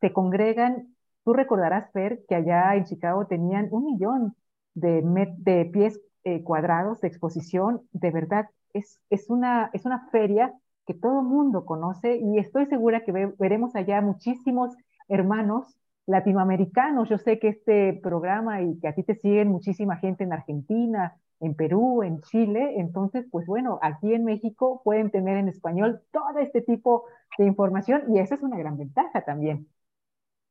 Se 0.00 0.12
congregan 0.12 0.94
Tú 1.24 1.34
recordarás, 1.34 1.90
Fer, 1.92 2.24
que 2.28 2.34
allá 2.34 2.74
en 2.74 2.84
Chicago 2.84 3.26
tenían 3.26 3.68
un 3.70 3.84
millón 3.84 4.36
de, 4.74 5.70
pies 5.72 6.00
eh, 6.24 6.42
cuadrados 6.42 7.00
de 7.00 7.08
exposición. 7.08 7.82
De 7.92 8.10
verdad, 8.10 8.46
es, 8.72 9.00
es, 9.10 9.28
una, 9.28 9.70
es 9.72 9.84
una 9.84 10.08
feria 10.10 10.54
que 10.86 10.94
todo 10.94 11.22
mundo 11.22 11.64
conoce 11.66 12.16
y 12.16 12.38
estoy 12.38 12.66
segura 12.66 13.04
que 13.04 13.12
veremos 13.38 13.76
allá 13.76 14.00
muchísimos 14.00 14.74
hermanos 15.08 15.76
latinoamericanos. 16.06 17.08
Yo 17.08 17.18
sé 17.18 17.38
que 17.38 17.48
este 17.48 17.92
programa 18.02 18.62
y 18.62 18.78
que 18.80 18.88
a 18.88 18.94
ti 18.94 19.02
te 19.02 19.14
siguen 19.14 19.48
muchísima 19.48 19.96
gente 19.96 20.24
en 20.24 20.32
Argentina, 20.32 21.16
en 21.40 21.54
Perú, 21.54 22.02
en 22.02 22.20
Chile. 22.20 22.74
Entonces, 22.76 23.26
pues 23.30 23.46
bueno, 23.46 23.78
aquí 23.82 24.14
en 24.14 24.24
México 24.24 24.82
pueden 24.84 25.10
tener 25.10 25.36
en 25.38 25.48
español 25.48 26.02
todo 26.12 26.38
este 26.38 26.60
tipo 26.60 27.06
de 27.38 27.46
información 27.46 28.04
y 28.14 28.18
esa 28.18 28.36
es 28.36 28.42
una 28.42 28.58
gran 28.58 28.78
ventaja 28.78 29.24
también. 29.24 29.66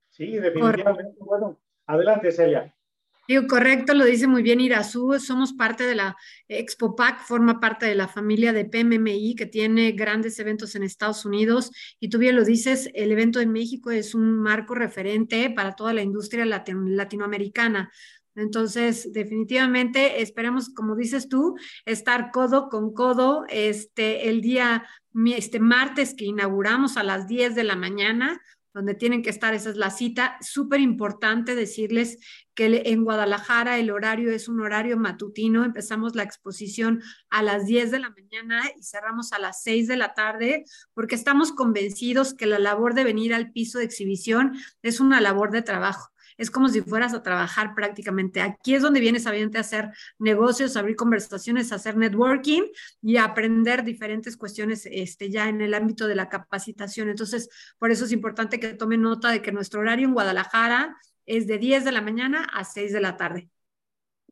Sí, 0.10 0.38
definitivamente. 0.38 1.16
Bueno, 1.20 1.58
adelante, 1.86 2.32
Celia. 2.32 2.74
correcto, 3.48 3.94
lo 3.94 4.06
dice 4.06 4.26
muy 4.26 4.42
bien 4.42 4.60
Irazú, 4.60 5.20
somos 5.20 5.54
parte 5.54 5.84
de 5.84 5.94
la 5.94 6.18
Expo 6.48 6.96
PAC, 6.96 7.22
forma 7.22 7.60
parte 7.60 7.86
de 7.86 7.94
la 7.94 8.08
familia 8.08 8.52
de 8.52 8.66
PMMI 8.66 9.36
que 9.36 9.46
tiene 9.46 9.92
grandes 9.92 10.40
eventos 10.40 10.76
en 10.76 10.82
Estados 10.82 11.26
Unidos 11.26 11.72
y 12.00 12.10
tú 12.10 12.18
bien 12.18 12.36
lo 12.36 12.44
dices, 12.44 12.90
el 12.96 13.12
evento 13.12 13.40
en 13.40 13.52
México 13.52 13.92
es 13.92 14.16
un 14.16 14.40
marco 14.40 14.74
referente 14.74 15.52
para 15.52 15.76
toda 15.76 15.94
la 15.94 16.02
industria 16.02 16.44
latinoamericana. 16.46 17.92
Entonces, 18.36 19.12
definitivamente 19.12 20.22
esperemos, 20.22 20.70
como 20.70 20.96
dices 20.96 21.30
tú, 21.30 21.56
estar 21.86 22.32
codo 22.32 22.70
con 22.70 22.94
codo 22.94 23.46
este, 23.50 24.30
el 24.30 24.42
día, 24.42 24.86
este 25.36 25.60
martes 25.60 26.14
que 26.16 26.26
inauguramos 26.26 26.98
a 26.98 27.04
las 27.04 27.28
10 27.28 27.56
de 27.56 27.64
la 27.64 27.76
mañana 27.76 28.42
donde 28.74 28.94
tienen 28.94 29.24
que 29.24 29.30
estar, 29.30 29.54
esa 29.54 29.72
es 29.72 29.78
la 29.78 29.90
cita. 29.90 30.38
Súper 30.42 30.80
importante 30.80 31.56
decirles 31.56 32.18
que 32.54 32.84
en 32.86 33.04
Guadalajara 33.04 33.78
el 33.78 33.90
horario 33.90 34.32
es 34.32 34.48
un 34.48 34.62
horario 34.62 34.98
matutino, 34.98 35.66
empezamos 35.66 36.16
la 36.16 36.24
exposición 36.24 37.02
a 37.30 37.42
las 37.42 37.66
10 37.66 37.92
de 37.92 38.00
la 38.00 38.12
mañana 38.12 38.62
y 38.78 38.84
cerramos 38.84 39.34
a 39.34 39.40
las 39.40 39.64
6 39.64 39.88
de 39.88 39.98
la 39.98 40.14
tarde, 40.14 40.66
porque 40.94 41.16
estamos 41.16 41.52
convencidos 41.52 42.34
que 42.34 42.46
la 42.46 42.60
labor 42.60 42.94
de 42.94 43.04
venir 43.04 43.34
al 43.34 43.52
piso 43.52 43.80
de 43.80 43.86
exhibición 43.86 44.54
es 44.82 45.00
una 45.00 45.20
labor 45.20 45.52
de 45.52 45.62
trabajo 45.62 46.12
es 46.40 46.50
como 46.50 46.70
si 46.70 46.82
fueras 46.82 47.14
a 47.14 47.22
trabajar 47.22 47.76
prácticamente. 47.76 48.42
Aquí 48.42 48.74
es 48.74 48.82
donde 48.82 49.02
vienes 49.02 49.28
a 49.28 49.32
hacer 49.60 49.92
negocios, 50.18 50.78
abrir 50.78 50.96
conversaciones, 50.96 51.74
hacer 51.74 51.98
networking 51.98 52.64
y 53.02 53.18
aprender 53.18 53.84
diferentes 53.84 54.38
cuestiones 54.38 54.88
este, 54.90 55.30
ya 55.30 55.50
en 55.50 55.60
el 55.60 55.74
ámbito 55.74 56.08
de 56.08 56.16
la 56.16 56.30
capacitación. 56.30 57.10
Entonces, 57.10 57.50
por 57.78 57.92
eso 57.92 58.06
es 58.06 58.14
importante 58.14 58.60
que 58.60 58.74
tomen 58.74 59.02
nota 59.02 59.30
de 59.30 59.42
que 59.42 59.52
nuestro 59.52 59.82
horario 59.82 60.08
en 60.08 60.14
Guadalajara 60.14 60.96
es 61.26 61.46
de 61.46 61.58
10 61.58 61.84
de 61.84 61.92
la 61.92 62.02
mañana 62.02 62.48
a 62.54 62.64
6 62.64 62.94
de 62.94 63.02
la 63.02 63.18
tarde. 63.18 63.50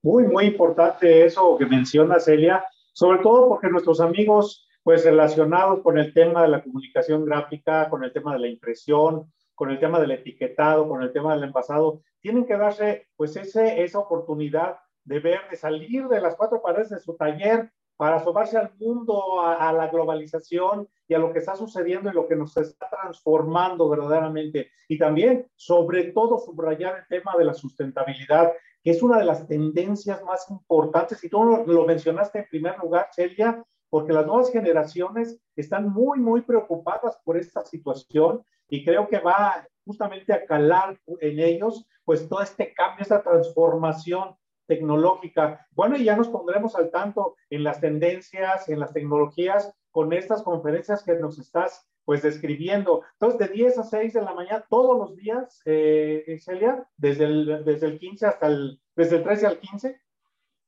Muy, 0.02 0.24
muy 0.24 0.46
importante 0.46 1.26
eso 1.26 1.58
que 1.58 1.66
menciona 1.66 2.22
Celia, 2.22 2.64
sobre 2.94 3.20
todo 3.20 3.50
porque 3.50 3.68
nuestros 3.68 4.00
amigos, 4.00 4.66
pues 4.82 5.04
relacionados 5.04 5.82
con 5.84 5.98
el 5.98 6.14
tema 6.14 6.44
de 6.44 6.48
la 6.48 6.64
comunicación 6.64 7.26
gráfica, 7.26 7.90
con 7.90 8.06
el 8.06 8.14
tema 8.14 8.32
de 8.32 8.40
la 8.40 8.48
impresión, 8.48 9.30
con 9.58 9.72
el 9.72 9.80
tema 9.80 10.00
del 10.00 10.12
etiquetado, 10.12 10.88
con 10.88 11.02
el 11.02 11.12
tema 11.12 11.34
del 11.34 11.46
envasado, 11.46 12.04
tienen 12.22 12.46
que 12.46 12.56
darse 12.56 13.08
pues 13.16 13.36
ese, 13.38 13.82
esa 13.84 13.98
oportunidad 13.98 14.78
de 15.04 15.20
ver, 15.20 15.40
de 15.50 15.58
salir 15.58 16.08
de 16.08 16.22
las 16.22 16.36
cuatro 16.36 16.62
paredes 16.62 16.92
de 16.92 17.00
su 17.00 17.16
taller 17.16 17.72
para 17.96 18.18
asomarse 18.18 18.56
al 18.56 18.72
mundo, 18.78 19.42
a, 19.42 19.74
la 19.74 19.88
globalización 19.88 20.88
y 21.08 21.16
a 21.16 21.18
lo 21.18 21.34
que 21.34 21.40
está 21.40 21.56
sucediendo 21.56 22.12
y 22.12 22.14
lo 22.14 22.28
que 22.28 22.36
nos 22.36 22.56
está 22.56 22.88
transformando 22.88 23.90
verdaderamente. 23.90 24.70
Y 24.88 25.00
también, 25.00 25.48
sobre 25.56 26.12
todo, 26.12 26.38
subrayar 26.38 27.00
el 27.00 27.08
tema 27.08 27.36
de 27.36 27.46
la 27.46 27.56
sustentabilidad, 27.56 28.54
que 28.84 28.92
es 28.92 29.02
una 29.02 29.18
de 29.18 29.26
las 29.26 29.48
tendencias 29.48 30.24
más 30.24 30.48
importantes. 30.52 31.24
Y 31.24 31.30
tú 31.30 31.44
lo, 31.44 31.66
lo 31.66 31.86
mencionaste 31.88 32.38
en 32.38 32.48
primer 32.48 32.78
lugar, 32.78 33.08
Celia, 33.12 33.66
porque 33.90 34.14
las 34.14 34.28
nuevas 34.28 34.52
generaciones 34.52 35.42
están 35.56 35.90
muy, 35.90 36.20
muy 36.20 36.42
preocupadas 36.42 37.20
por 37.24 37.38
esta 37.38 37.66
situación 37.66 38.44
y 38.70 38.84
creo 38.84 39.08
que 39.08 39.20
va 39.20 39.68
justamente 39.86 40.34
a 40.34 40.46
calar 40.46 41.00
en 41.22 41.40
ellos 41.40 41.88
pues 42.04 42.28
todo 42.30 42.42
este 42.42 42.74
cambio, 42.74 43.02
esta 43.02 43.22
transformación 43.22 44.36
tecnológica. 44.66 45.68
Bueno, 45.72 45.98
y 45.98 46.04
ya 46.04 46.16
nos 46.16 46.30
pondremos 46.30 46.76
al 46.76 46.92
tanto 46.92 47.36
en 47.50 47.64
las 47.64 47.82
tendencias, 47.82 48.70
en 48.70 48.80
las 48.80 48.94
tecnologías, 48.94 49.74
con 49.92 50.14
estas 50.14 50.44
conferencias 50.44 51.04
que 51.04 51.16
nos 51.16 51.40
estás 51.40 51.90
pues 52.06 52.22
describiendo. 52.22 53.04
Entonces, 53.14 53.40
de 53.40 53.54
10 53.54 53.80
a 53.80 53.84
6 53.84 54.14
de 54.14 54.22
la 54.22 54.34
mañana, 54.34 54.66
todos 54.70 54.98
los 54.98 55.18
días, 55.18 55.62
eh, 55.66 56.38
Celia, 56.40 56.88
desde 56.96 57.26
el, 57.26 57.66
desde 57.66 57.88
el 57.88 58.00
15 58.00 58.26
hasta 58.26 58.48
el, 58.48 58.80
desde 58.96 59.18
el 59.18 59.24
13 59.24 59.48
al 59.48 59.60
15. 59.60 60.02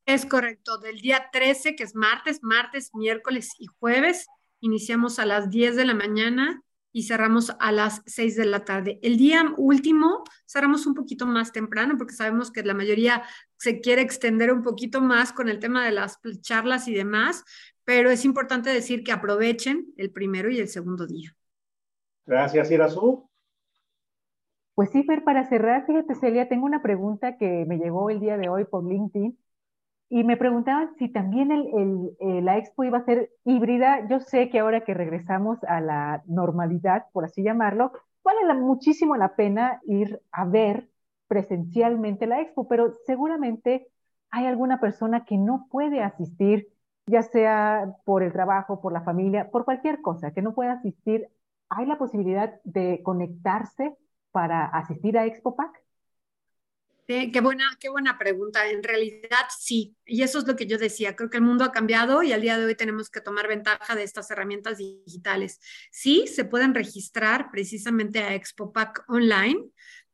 Es 0.04 0.26
correcto, 0.26 0.76
del 0.78 1.00
día 1.00 1.30
13, 1.32 1.76
que 1.76 1.84
es 1.84 1.94
martes, 1.94 2.42
martes, 2.42 2.94
miércoles 2.94 3.52
y 3.58 3.66
jueves, 3.66 4.26
iniciamos 4.60 5.18
a 5.18 5.24
las 5.24 5.48
10 5.48 5.76
de 5.76 5.84
la 5.86 5.94
mañana 5.94 6.62
y 6.92 7.04
cerramos 7.04 7.54
a 7.58 7.72
las 7.72 8.02
6 8.06 8.36
de 8.36 8.46
la 8.46 8.64
tarde. 8.64 8.98
El 9.02 9.16
día 9.16 9.44
último 9.56 10.24
cerramos 10.46 10.86
un 10.86 10.94
poquito 10.94 11.26
más 11.26 11.52
temprano 11.52 11.96
porque 11.96 12.14
sabemos 12.14 12.50
que 12.50 12.62
la 12.62 12.74
mayoría 12.74 13.22
se 13.56 13.80
quiere 13.80 14.02
extender 14.02 14.52
un 14.52 14.62
poquito 14.62 15.00
más 15.00 15.32
con 15.32 15.48
el 15.48 15.58
tema 15.58 15.84
de 15.84 15.92
las 15.92 16.20
charlas 16.40 16.88
y 16.88 16.94
demás, 16.94 17.44
pero 17.84 18.10
es 18.10 18.24
importante 18.24 18.70
decir 18.70 19.04
que 19.04 19.12
aprovechen 19.12 19.92
el 19.96 20.10
primero 20.10 20.50
y 20.50 20.58
el 20.58 20.68
segundo 20.68 21.06
día. 21.06 21.34
Gracias, 22.26 22.70
Irazú. 22.70 23.28
Pues 24.74 24.90
sí, 24.90 25.02
Fer, 25.02 25.24
para 25.24 25.48
cerrar, 25.48 25.84
fíjate, 25.86 26.14
Celia, 26.14 26.48
tengo 26.48 26.64
una 26.64 26.80
pregunta 26.80 27.36
que 27.36 27.64
me 27.66 27.78
llegó 27.78 28.08
el 28.08 28.20
día 28.20 28.36
de 28.36 28.48
hoy 28.48 28.64
por 28.64 28.86
LinkedIn 28.88 29.36
y 30.10 30.24
me 30.24 30.36
preguntaban 30.36 30.90
si 30.98 31.08
también 31.08 31.52
eh, 31.52 32.42
la 32.42 32.58
expo 32.58 32.84
iba 32.84 32.98
a 32.98 33.04
ser 33.04 33.30
híbrida. 33.44 34.08
Yo 34.08 34.20
sé 34.20 34.50
que 34.50 34.58
ahora 34.58 34.82
que 34.84 34.92
regresamos 34.92 35.62
a 35.64 35.80
la 35.80 36.22
normalidad, 36.26 37.06
por 37.12 37.24
así 37.24 37.42
llamarlo, 37.44 37.92
vale 38.24 38.54
muchísimo 38.54 39.16
la 39.16 39.36
pena 39.36 39.80
ir 39.84 40.20
a 40.32 40.44
ver 40.44 40.90
presencialmente 41.28 42.26
la 42.26 42.40
expo, 42.40 42.66
pero 42.68 42.92
seguramente 43.06 43.86
hay 44.30 44.46
alguna 44.46 44.80
persona 44.80 45.24
que 45.24 45.38
no 45.38 45.68
puede 45.70 46.02
asistir, 46.02 46.68
ya 47.06 47.22
sea 47.22 47.94
por 48.04 48.22
el 48.24 48.32
trabajo, 48.32 48.80
por 48.80 48.92
la 48.92 49.02
familia, 49.02 49.50
por 49.50 49.64
cualquier 49.64 50.02
cosa, 50.02 50.32
que 50.32 50.42
no 50.42 50.54
puede 50.54 50.70
asistir. 50.70 51.28
¿Hay 51.68 51.86
la 51.86 51.98
posibilidad 51.98 52.60
de 52.64 53.00
conectarse 53.04 53.96
para 54.32 54.66
asistir 54.66 55.16
a 55.18 55.26
Expo 55.26 55.54
Qué, 57.32 57.40
buena, 57.40 57.64
qué 57.80 57.88
buena 57.88 58.18
pregunta. 58.18 58.70
En 58.70 58.82
realidad, 58.82 59.46
sí. 59.58 59.96
Y 60.06 60.22
eso 60.22 60.38
es 60.38 60.46
lo 60.46 60.54
que 60.54 60.66
yo 60.66 60.78
decía. 60.78 61.16
Creo 61.16 61.28
que 61.28 61.38
el 61.38 61.42
mundo 61.42 61.64
ha 61.64 61.72
cambiado 61.72 62.22
y 62.22 62.32
al 62.32 62.40
día 62.40 62.58
de 62.58 62.66
hoy 62.66 62.74
tenemos 62.74 63.10
que 63.10 63.20
tomar 63.20 63.48
ventaja 63.48 63.96
de 63.96 64.04
estas 64.04 64.30
herramientas 64.30 64.78
digitales. 64.78 65.60
Sí, 65.90 66.26
se 66.26 66.44
pueden 66.44 66.74
registrar 66.74 67.50
precisamente 67.50 68.20
a 68.20 68.34
ExpoPack 68.34 69.04
online 69.08 69.70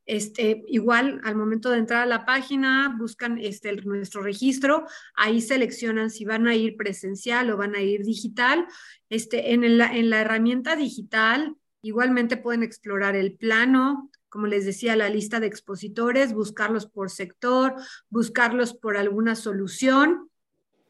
este, 0.06 0.62
igual 0.68 1.20
al 1.24 1.34
momento 1.34 1.70
de 1.70 1.78
entrar 1.78 2.02
a 2.02 2.06
la 2.06 2.24
página, 2.24 2.94
buscan 2.96 3.38
este, 3.38 3.74
nuestro 3.82 4.22
registro, 4.22 4.86
ahí 5.16 5.40
seleccionan 5.40 6.10
si 6.10 6.24
van 6.24 6.46
a 6.46 6.54
ir 6.54 6.76
presencial 6.76 7.50
o 7.50 7.56
van 7.56 7.74
a 7.74 7.82
ir 7.82 8.04
digital. 8.04 8.66
Este, 9.10 9.52
en, 9.52 9.76
la, 9.76 9.94
en 9.94 10.10
la 10.10 10.20
herramienta 10.20 10.76
digital, 10.76 11.56
igualmente 11.82 12.36
pueden 12.36 12.62
explorar 12.62 13.16
el 13.16 13.36
plano, 13.36 14.10
como 14.28 14.46
les 14.46 14.64
decía, 14.64 14.96
la 14.96 15.08
lista 15.08 15.40
de 15.40 15.46
expositores, 15.46 16.32
buscarlos 16.32 16.86
por 16.86 17.10
sector, 17.10 17.74
buscarlos 18.10 18.74
por 18.74 18.96
alguna 18.96 19.34
solución 19.34 20.30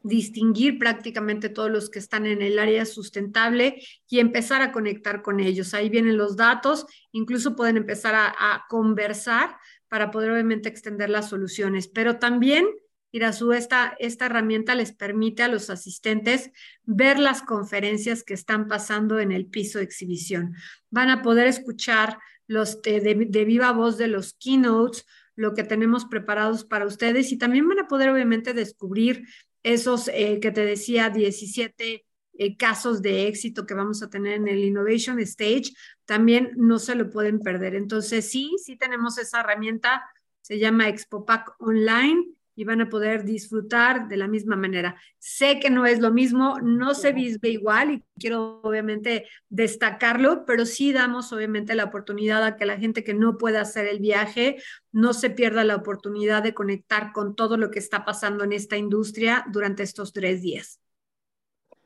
distinguir 0.07 0.79
prácticamente 0.79 1.49
todos 1.49 1.69
los 1.69 1.89
que 1.89 1.99
están 1.99 2.25
en 2.25 2.41
el 2.41 2.59
área 2.59 2.85
sustentable 2.85 3.81
y 4.09 4.19
empezar 4.19 4.61
a 4.61 4.71
conectar 4.71 5.21
con 5.21 5.39
ellos. 5.39 5.73
Ahí 5.73 5.89
vienen 5.89 6.17
los 6.17 6.37
datos, 6.37 6.85
incluso 7.11 7.55
pueden 7.55 7.77
empezar 7.77 8.15
a, 8.15 8.65
conversar 8.69 9.57
para 9.87 10.11
poder 10.11 10.31
obviamente 10.31 10.69
extender 10.69 11.09
las 11.09 11.29
soluciones, 11.29 11.87
pero 11.87 12.17
también 12.17 12.67
Irasu, 13.11 13.53
esta, 13.53 13.95
esta 13.99 14.25
herramienta 14.25 14.75
les 14.75 14.91
permite 14.91 15.41
a 15.41 15.47
los 15.47 15.69
asistentes 15.69 16.51
ver 16.83 17.19
las 17.19 17.41
conferencias 17.41 18.23
que 18.23 18.33
están 18.33 18.67
pasando 18.67 19.19
en 19.19 19.31
el 19.31 19.45
piso 19.45 19.79
de 19.79 19.85
exhibición. 19.85 20.55
Van 20.89 21.09
a 21.09 21.21
poder 21.21 21.47
escuchar 21.47 22.19
los 22.47 22.81
de, 22.81 23.27
de 23.29 23.45
viva 23.45 23.71
voz 23.71 23.97
de 23.97 24.07
los 24.07 24.33
keynotes, 24.33 25.05
lo 25.35 25.53
que 25.53 25.63
tenemos 25.63 26.05
preparados 26.05 26.65
para 26.65 26.85
ustedes. 26.85 27.31
Y 27.31 27.37
también 27.37 27.67
van 27.67 27.79
a 27.79 27.87
poder 27.87 28.09
obviamente 28.09 28.53
descubrir 28.53 29.27
esos 29.63 30.07
eh, 30.09 30.39
que 30.41 30.51
te 30.51 30.65
decía, 30.65 31.09
17 31.09 32.05
eh, 32.39 32.57
casos 32.57 33.01
de 33.01 33.27
éxito 33.27 33.65
que 33.65 33.73
vamos 33.73 34.01
a 34.01 34.09
tener 34.09 34.33
en 34.33 34.47
el 34.47 34.63
Innovation 34.63 35.19
Stage, 35.19 35.73
también 36.05 36.51
no 36.55 36.79
se 36.79 36.95
lo 36.95 37.09
pueden 37.09 37.39
perder. 37.39 37.75
Entonces, 37.75 38.29
sí, 38.29 38.55
sí 38.63 38.77
tenemos 38.77 39.17
esa 39.17 39.41
herramienta, 39.41 40.03
se 40.41 40.59
llama 40.59 40.87
ExpoPack 40.87 41.55
Online 41.59 42.36
y 42.57 42.63
van 42.63 42.81
a 42.81 42.89
poder 42.89 43.23
disfrutar 43.23 44.07
de 44.07 44.17
la 44.17 44.27
misma 44.27 44.55
manera. 44.55 44.99
Sé 45.19 45.59
que 45.59 45.69
no 45.69 45.85
es 45.85 45.99
lo 45.99 46.11
mismo, 46.11 46.59
no 46.59 46.95
se 46.95 47.11
vive 47.13 47.49
igual 47.49 47.91
y 47.91 48.03
quiero 48.19 48.61
obviamente 48.63 49.27
destacarlo, 49.47 50.43
pero 50.43 50.65
sí 50.65 50.91
damos 50.91 51.31
obviamente 51.31 51.75
la 51.75 51.83
oportunidad 51.83 52.43
a 52.43 52.55
que 52.55 52.65
la 52.65 52.77
gente 52.77 53.03
que 53.03 53.13
no 53.13 53.37
pueda 53.37 53.61
hacer 53.61 53.85
el 53.85 53.99
viaje 53.99 54.57
no 54.91 55.13
se 55.13 55.29
pierda 55.29 55.63
la 55.63 55.75
oportunidad 55.75 56.41
de 56.41 56.55
conectar 56.55 57.11
con 57.13 57.35
todo 57.35 57.57
lo 57.57 57.69
que 57.69 57.77
está 57.77 58.03
pasando 58.03 58.43
en 58.43 58.53
esta 58.53 58.75
industria 58.75 59.45
durante 59.51 59.83
estos 59.83 60.11
tres 60.11 60.41
días. 60.41 60.81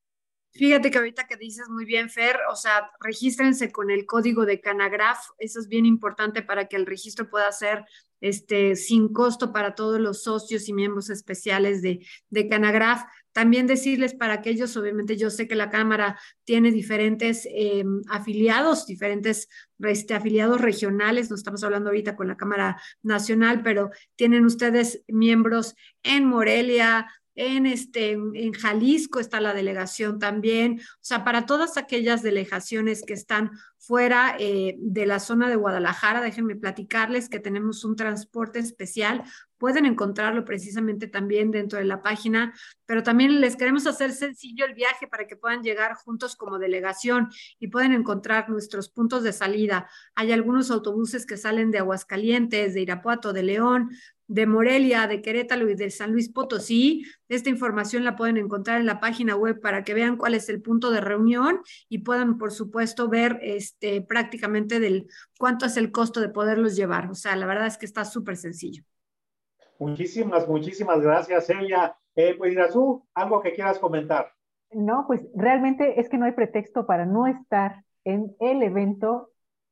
Fíjate 0.53 0.91
que 0.91 0.99
ahorita 0.99 1.27
que 1.27 1.37
dices 1.37 1.69
muy 1.69 1.85
bien, 1.85 2.11
Fer, 2.11 2.39
o 2.51 2.57
sea, 2.57 2.91
regístrense 3.01 3.71
con 3.71 3.91
el 3.91 4.07
código 4.07 4.45
de 4.47 4.61
Canagraf, 4.61 5.19
eso 5.39 5.61
es 5.61 5.69
bien 5.69 5.87
importante 5.87 6.43
para 6.43 6.67
que 6.67 6.77
el 6.77 6.87
registro 6.87 7.29
pueda 7.29 7.53
ser 7.53 7.85
este, 8.21 8.75
sin 8.75 9.13
costo 9.13 9.53
para 9.53 9.75
todos 9.75 10.01
los 10.01 10.23
socios 10.23 10.69
y 10.69 10.73
miembros 10.73 11.11
especiales 11.11 11.83
de, 11.83 12.05
de 12.31 12.49
Canagraf. 12.49 13.03
También 13.33 13.69
decirles 13.69 14.15
para 14.15 14.35
aquellos, 14.35 14.77
obviamente 14.77 15.17
yo 15.17 15.31
sé 15.31 15.47
que 15.47 15.55
la 15.55 15.71
Cámara 15.71 16.19
tiene 16.45 16.73
diferentes 16.73 17.47
eh, 17.47 17.85
afiliados, 18.09 18.87
diferentes 18.87 19.49
este, 19.79 20.15
afiliados 20.15 20.61
regionales, 20.61 21.31
no 21.31 21.37
estamos 21.37 21.63
hablando 21.63 21.91
ahorita 21.91 22.17
con 22.17 22.27
la 22.27 22.37
Cámara 22.37 22.81
Nacional, 23.03 23.63
pero 23.63 23.91
tienen 24.17 24.45
ustedes 24.45 25.05
miembros 25.07 25.77
en 26.03 26.25
Morelia, 26.25 27.07
en, 27.38 27.66
este, 27.66 28.18
Jalisco 28.59 29.20
está 29.20 29.40
la 29.40 29.55
delegación 29.55 30.18
también, 30.18 30.81
o 30.81 30.98
sea, 31.01 31.22
para 31.24 31.46
todas 31.46 31.77
aquellas 31.77 32.20
delegaciones 32.22 33.03
que 33.07 33.14
están 33.14 33.53
fuera 33.79 34.35
eh, 34.40 34.74
de 34.79 35.07
la 35.07 35.20
zona 35.20 35.48
de 35.48 35.55
Guadalajara, 35.55 36.20
déjenme 36.20 36.57
platicarles 36.57 37.29
que 37.29 37.38
tenemos 37.38 37.85
un 37.85 37.94
transporte 37.94 38.59
especial, 38.59 39.22
pueden 39.57 39.87
encontrarlo 39.87 40.44
precisamente 40.44 41.07
también 41.07 41.53
dentro 41.53 41.79
de 41.79 41.85
la 41.85 42.03
página, 42.03 42.55
pero 42.87 43.05
también 43.05 43.40
les 43.40 43.55
queremos 43.55 43.87
hacer 43.87 44.12
sencillo 44.12 44.64
el 44.64 44.74
viaje 44.74 45.07
para 45.07 45.27
que 45.27 45.37
puedan 45.37 45.62
llegar 45.62 45.94
juntos 45.94 46.35
como 46.35 46.59
delegación 46.59 47.29
y 47.61 47.68
pueden 47.68 47.92
encontrar 47.92 48.51
nuestros 48.51 48.88
puntos 48.88 49.22
de 49.22 49.33
salida. 49.33 49.88
Hay 50.16 50.33
algunos 50.33 50.70
autobuses 50.72 51.24
que 51.24 51.37
salen 51.37 51.70
de 51.70 51.79
Aguascalientes, 51.79 52.74
de 52.74 52.81
Irapuato, 52.81 53.33
de 53.33 53.42
León, 53.44 53.90
de 54.29 54.47
Morelia, 54.47 55.07
de 55.07 55.23
Querétaro 55.23 55.69
y 55.69 55.75
de 55.75 55.91
San 55.91 56.12
Luis 56.12 56.29
Potosí. 56.29 57.05
Esta 57.29 57.49
información 57.49 58.05
la 58.05 58.14
pueden 58.14 58.37
encontrar 58.37 58.79
en 58.79 58.87
la 58.87 59.01
página 59.01 59.35
web 59.35 59.61
para 59.61 59.83
que 59.83 59.95
vean 59.95 60.17
cuál 60.17 60.35
es 60.35 60.49
el 60.51 60.61
punto 60.61 60.91
de 60.91 61.01
reunión 61.01 61.61
y 61.88 61.99
puedan, 61.99 62.38
por 62.38 62.53
supuesto, 62.53 63.09
ver 63.09 63.41
este, 63.43 64.03
prácticamente 64.03 64.81
del 64.81 65.09
cuánto 65.38 65.67
es 65.67 65.77
el 65.79 65.91
costo 65.91 66.21
de 66.21 66.29
poderlos 66.29 66.77
llevar. 66.77 67.11
O 67.11 67.14
sea, 67.14 67.35
la 67.37 67.47
verdad 67.47 67.67
es 67.67 67.79
que 67.79 67.87
está 67.87 68.05
súper 68.05 68.37
sencillo. 68.37 68.85
Muchísimas, 69.79 70.47
muchísimas 70.47 71.01
gracias, 71.01 71.47
Celia. 71.47 71.97
Eh, 72.14 72.35
pues, 72.37 72.53
Irazú, 72.53 73.07
algo 73.14 73.41
que 73.41 73.55
quieras 73.55 73.79
comentar. 73.79 74.33
No, 74.71 75.05
pues 75.07 75.27
realmente 75.35 75.99
es 75.99 76.11
que 76.11 76.19
no 76.19 76.27
hay 76.27 76.33
pretexto 76.33 76.87
para 76.87 77.07
no 77.07 77.27
estar 77.27 77.85
en 78.05 78.37
el 78.41 78.62
evento 78.62 79.31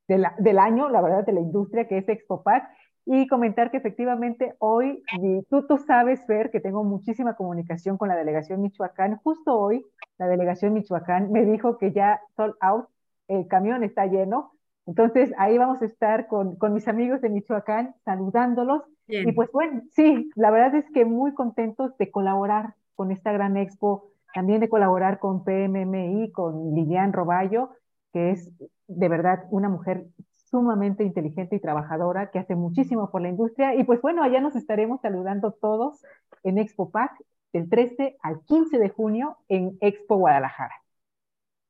del 0.09 0.59
año, 0.59 0.89
la 0.89 1.03
verdad, 1.03 1.27
de 1.27 1.33
la 1.33 1.41
industria, 1.41 1.89
que 1.89 1.99
es 1.99 2.09
ExpoPac 2.09 2.65
y 3.09 3.29
comentar 3.29 3.71
que 3.71 3.77
efectivamente 3.77 4.57
hoy, 4.59 5.03
tú, 5.49 5.65
tú 5.67 5.79
sabes, 5.79 6.27
Fer, 6.27 6.51
que 6.51 6.61
tengo 6.61 6.83
muchísima 6.83 7.37
comunicación 7.37 7.97
con 7.97 8.09
la 8.09 8.17
delegación 8.17 8.61
Michoacán. 8.61 9.17
Justo 9.23 9.57
hoy, 9.57 9.87
la 10.19 10.27
delegación 10.27 10.75
Michoacán 10.75 11.31
me 11.31 11.45
dijo 11.45 11.79
que 11.79 11.93
ya 11.93 12.21
sold 12.35 12.55
out, 12.61 12.87
el 13.29 13.47
camión 13.47 13.85
está 13.85 14.07
lleno. 14.07 14.53
Entonces, 14.87 15.33
ahí 15.39 15.57
vamos 15.57 15.81
a 15.83 15.85
estar 15.85 16.27
con, 16.27 16.57
con 16.57 16.75
mis 16.75 16.89
amigos 16.89 17.21
de 17.21 17.31
Michoacán 17.31 17.95
saludándolos. 18.05 18.83
Y 19.07 19.31
pues 19.31 19.53
bueno, 19.53 19.83
sí, 19.93 20.31
la 20.35 20.51
verdad 20.51 20.75
es 20.75 20.91
que 20.91 21.05
muy 21.05 21.33
contentos 21.33 21.97
de 21.99 22.11
colaborar 22.11 22.75
con 22.97 23.13
esta 23.13 23.31
gran 23.31 23.57
expo, 23.57 24.11
también 24.35 24.59
de 24.59 24.69
colaborar 24.69 25.21
con 25.21 25.45
PMMI, 25.45 26.33
con 26.33 26.75
Lilian 26.75 27.13
Roballo, 27.13 27.71
que 28.13 28.33
es 28.33 28.53
de 28.89 29.09
verdad 29.09 29.45
una 29.51 29.69
mujer 29.69 30.07
sumamente 30.51 31.05
inteligente 31.05 31.57
y 31.57 31.61
trabajadora 31.61 32.31
que 32.31 32.39
hace 32.39 32.55
muchísimo 32.55 33.11
por 33.11 33.23
la 33.23 33.29
industria. 33.29 33.75
Y 33.75 33.85
pues 33.85 34.01
bueno, 34.01 34.23
allá 34.23 34.41
nos 34.41 34.57
estaremos 34.57 35.01
saludando 35.01 35.53
todos 35.53 36.03
en 36.43 36.59
Expo 36.59 36.91
PAC 36.91 37.13
del 37.53 37.69
13 37.69 38.17
al 38.23 38.41
15 38.45 38.79
de 38.79 38.89
junio 38.89 39.37
en 39.49 39.77
Expo 39.81 40.17
Guadalajara. 40.17 40.75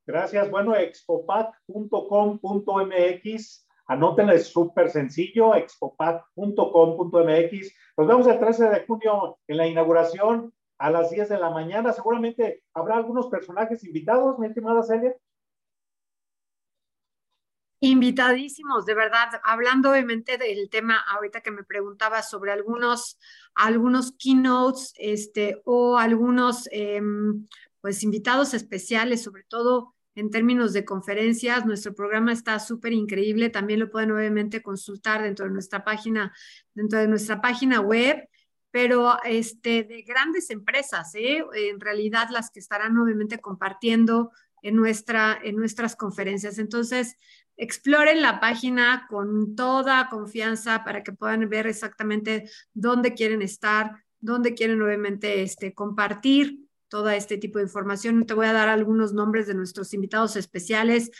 Gracias. 0.07 0.51
Bueno, 0.51 0.77
expopac.com.mx. 0.77 3.67
Anótenlo, 3.89 4.33
es 4.33 4.49
súper 4.49 4.91
sencillo, 4.91 5.55
expopac.com.mx. 5.55 7.75
Nos 7.97 8.07
vemos 8.07 8.27
el 8.27 8.39
13 8.39 8.69
de 8.69 8.85
junio 8.85 9.39
en 9.47 9.57
la 9.57 9.67
inauguración 9.67 10.53
a 10.79 10.91
las 10.91 11.11
10 11.11 11.29
de 11.29 11.39
la 11.39 11.51
mañana. 11.51 11.93
Seguramente 11.93 12.65
habrá 12.75 12.97
algunos 12.97 13.29
personajes 13.29 13.85
invitados, 13.85 14.39
mi 14.39 14.49
estimada 14.49 14.83
Celia. 14.83 15.15
Invitadísimos, 17.87 18.85
de 18.85 18.95
verdad, 18.95 19.41
hablando 19.45 19.93
obviamente 19.93 20.39
del 20.39 20.69
tema 20.69 20.99
ahorita 20.99 21.41
que 21.41 21.53
me 21.53 21.63
preguntaba 21.63 22.21
sobre 22.21 22.51
algunos, 22.51 23.17
algunos 23.55 24.11
keynotes 24.19 24.93
este, 24.97 25.63
o 25.65 25.97
algunos 25.97 26.69
em, 26.73 27.47
pues 27.81 28.03
invitados 28.03 28.55
especiales, 28.55 29.23
sobre 29.23 29.45
todo 29.45 29.95
en 30.17 30.31
términos 30.31 30.73
de 30.73 30.85
conferencias. 30.85 31.65
Nuestro 31.65 31.95
programa 31.95 32.33
está 32.33 32.59
súper 32.59 32.93
increíble. 32.93 33.51
También 33.51 33.79
lo 33.79 33.89
pueden 33.89 34.11
obviamente 34.11 34.63
consultar 34.63 35.23
dentro 35.23 35.47
de 35.47 35.53
nuestra 35.53 35.85
página, 35.85 36.35
dentro 36.75 36.99
de 36.99 37.07
nuestra 37.07 37.41
página 37.41 37.81
web 37.81 38.29
pero 38.77 39.17
este, 39.25 39.85
de 39.85 40.03
grandes 40.03 40.51
empresas, 40.51 41.15
¿eh? 41.15 41.43
en 41.55 41.81
realidad 41.81 42.29
las 42.31 42.51
que 42.51 42.61
estarán 42.61 42.99
obviamente 42.99 43.39
compartiendo 43.39 44.33
en, 44.63 44.77
nuestra, 44.77 45.39
en 45.43 45.57
nuestras 45.57 45.97
conferencias. 45.97 46.59
Entonces, 46.59 47.17
exploren 47.57 48.23
la 48.23 48.41
página 48.41 49.07
con 49.09 49.57
toda 49.57 50.09
confianza 50.09 50.85
para 50.85 51.03
que 51.03 51.13
puedan 51.13 51.49
ver 51.49 51.67
exactamente 51.67 52.51
dónde 52.75 53.15
quieren 53.15 53.43
estar, 53.43 54.05
dónde 54.21 54.55
quieren 54.55 54.83
obviamente 54.83 55.43
este, 55.43 55.75
compartir 55.75 56.67
todo 56.89 57.11
este 57.11 57.39
tipo 57.39 57.59
de 57.59 57.65
información. 57.65 58.27
Te 58.27 58.35
voy 58.35 58.47
a 58.47 58.53
dar 58.53 58.69
algunos 58.69 59.13
nombres 59.13 59.47
de 59.47 59.55
nuestros 59.55 59.93
invitados 59.95 60.37
especiales. 60.37 61.11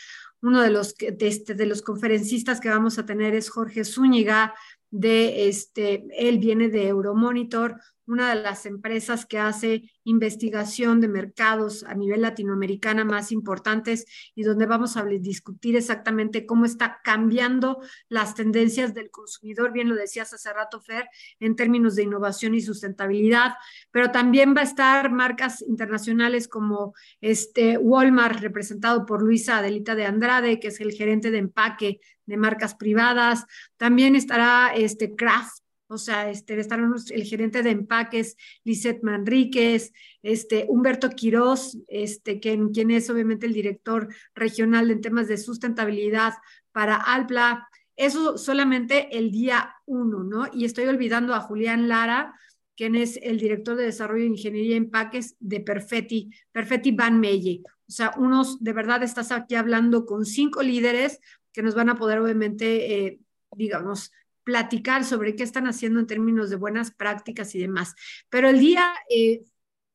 Uno 0.41 0.61
de 0.61 0.69
los, 0.69 0.95
de, 0.95 1.27
este, 1.27 1.55
de 1.55 1.65
los 1.65 1.81
conferencistas 1.81 2.59
que 2.59 2.69
vamos 2.69 2.99
a 2.99 3.05
tener 3.05 3.33
es 3.33 3.49
Jorge 3.49 3.83
Zúñiga, 3.83 4.53
de 4.89 5.47
este, 5.47 6.05
él 6.17 6.39
viene 6.39 6.69
de 6.69 6.87
Euromonitor, 6.87 7.79
una 8.07 8.33
de 8.33 8.41
las 8.41 8.65
empresas 8.65 9.25
que 9.25 9.37
hace 9.37 9.91
investigación 10.05 11.01
de 11.01 11.09
mercados 11.09 11.83
a 11.83 11.93
nivel 11.93 12.21
latinoamericana 12.21 13.03
más 13.03 13.33
importantes 13.33 14.05
y 14.33 14.43
donde 14.43 14.65
vamos 14.65 14.95
a 14.95 15.03
discutir 15.03 15.75
exactamente 15.75 16.45
cómo 16.45 16.63
está 16.65 17.01
cambiando 17.03 17.81
las 18.07 18.33
tendencias 18.33 18.93
del 18.93 19.11
consumidor, 19.11 19.73
bien 19.73 19.89
lo 19.89 19.95
decías 19.95 20.33
hace 20.33 20.53
rato, 20.53 20.79
Fer, 20.79 21.09
en 21.41 21.57
términos 21.57 21.95
de 21.95 22.03
innovación 22.03 22.55
y 22.55 22.61
sustentabilidad, 22.61 23.55
pero 23.91 24.09
también 24.11 24.55
va 24.55 24.61
a 24.61 24.65
estar 24.65 25.11
marcas 25.11 25.61
internacionales 25.61 26.47
como 26.47 26.93
este 27.19 27.77
Walmart, 27.77 28.39
representado 28.39 29.05
por 29.05 29.21
Luisa 29.21 29.57
Adelita 29.57 29.95
de 29.95 30.05
Andrade, 30.05 30.61
que 30.61 30.69
es 30.69 30.79
el 30.79 30.93
gerente 30.93 31.29
de 31.29 31.39
empaque 31.39 31.99
de 32.27 32.37
marcas 32.37 32.75
privadas, 32.75 33.45
también 33.77 34.15
estará 34.15 34.73
este 34.75 35.15
Kraft, 35.15 35.63
o 35.89 35.97
sea, 35.97 36.29
este, 36.29 36.53
el 36.53 37.23
gerente 37.23 37.63
de 37.63 37.71
empaques, 37.71 38.35
Lisette 38.65 39.03
Manríquez, 39.03 39.93
este, 40.21 40.65
Humberto 40.67 41.09
Quirós, 41.09 41.77
este, 41.87 42.39
quien, 42.39 42.69
quien 42.69 42.91
es 42.91 43.09
obviamente 43.09 43.45
el 43.45 43.53
director 43.53 44.09
regional 44.35 44.91
en 44.91 45.01
temas 45.01 45.29
de 45.29 45.37
sustentabilidad 45.37 46.33
para 46.73 46.97
Alpla. 46.97 47.69
Eso 47.95 48.37
solamente 48.37 49.17
el 49.17 49.31
día 49.31 49.75
uno, 49.85 50.23
¿no? 50.23 50.47
Y 50.53 50.65
estoy 50.65 50.85
olvidando 50.85 51.33
a 51.33 51.39
Julián 51.39 51.87
Lara, 51.87 52.33
quien 52.75 52.95
es 52.95 53.17
el 53.23 53.39
director 53.39 53.75
de 53.75 53.85
desarrollo 53.85 54.23
de 54.23 54.29
ingeniería 54.29 54.75
y 54.75 54.77
empaques 54.77 55.35
de 55.39 55.61
Perfetti, 55.61 56.29
Perfetti 56.51 56.91
Van 56.91 57.19
Melle. 57.19 57.61
O 57.87 57.91
sea, 57.91 58.11
unos, 58.17 58.61
de 58.61 58.73
verdad, 58.73 59.01
estás 59.01 59.31
aquí 59.31 59.55
hablando 59.55 60.05
con 60.05 60.25
cinco 60.25 60.61
líderes 60.61 61.19
que 61.57 61.63
nos 61.63 61.73
van 61.73 61.89
a 61.89 61.97
poder, 61.97 62.19
obviamente, 62.19 63.07
eh, 63.07 63.19
digamos, 63.55 64.11
platicar 64.43 65.03
sobre 65.03 65.35
qué 65.35 65.41
están 65.41 65.65
haciendo 65.65 65.99
en 65.99 66.05
términos 66.05 66.51
de 66.51 66.55
buenas 66.55 66.91
prácticas 66.91 67.55
y 67.55 67.59
demás. 67.59 67.95
Pero 68.29 68.47
el 68.47 68.59
día 68.59 68.93
eh, 69.09 69.41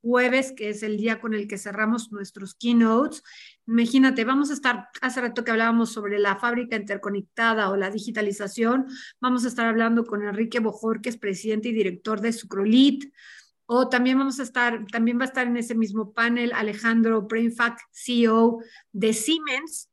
jueves, 0.01 0.53
que 0.57 0.71
es 0.71 0.83
el 0.83 0.97
día 0.97 1.21
con 1.21 1.35
el 1.35 1.47
que 1.47 1.59
cerramos 1.59 2.11
nuestros 2.11 2.57
keynotes, 2.57 3.23
imagínate, 3.69 4.25
vamos 4.25 4.51
a 4.51 4.55
estar, 4.55 4.89
hace 5.03 5.21
rato 5.21 5.45
que 5.45 5.53
hablábamos 5.53 5.93
sobre 5.93 6.19
la 6.19 6.35
fábrica 6.35 6.75
interconectada 6.75 7.71
o 7.71 7.77
la 7.77 7.91
digitalización, 7.91 8.87
vamos 9.21 9.45
a 9.45 9.49
estar 9.49 9.67
hablando 9.67 10.05
con 10.05 10.25
Enrique 10.25 10.59
Bojor, 10.59 11.01
que 11.01 11.11
es 11.11 11.17
presidente 11.17 11.69
y 11.69 11.73
director 11.73 12.21
de 12.21 12.33
Sucrolit, 12.33 13.15
o 13.67 13.89
también 13.89 14.19
vamos 14.19 14.41
a 14.41 14.43
estar, 14.43 14.85
también 14.91 15.21
va 15.21 15.23
a 15.23 15.27
estar 15.27 15.47
en 15.47 15.57
ese 15.57 15.77
mismo 15.77 16.13
panel 16.13 16.53
Alejandro 16.55 17.23
Brainfact, 17.23 17.79
CEO 17.93 18.59
de 18.91 19.13
Siemens, 19.13 19.92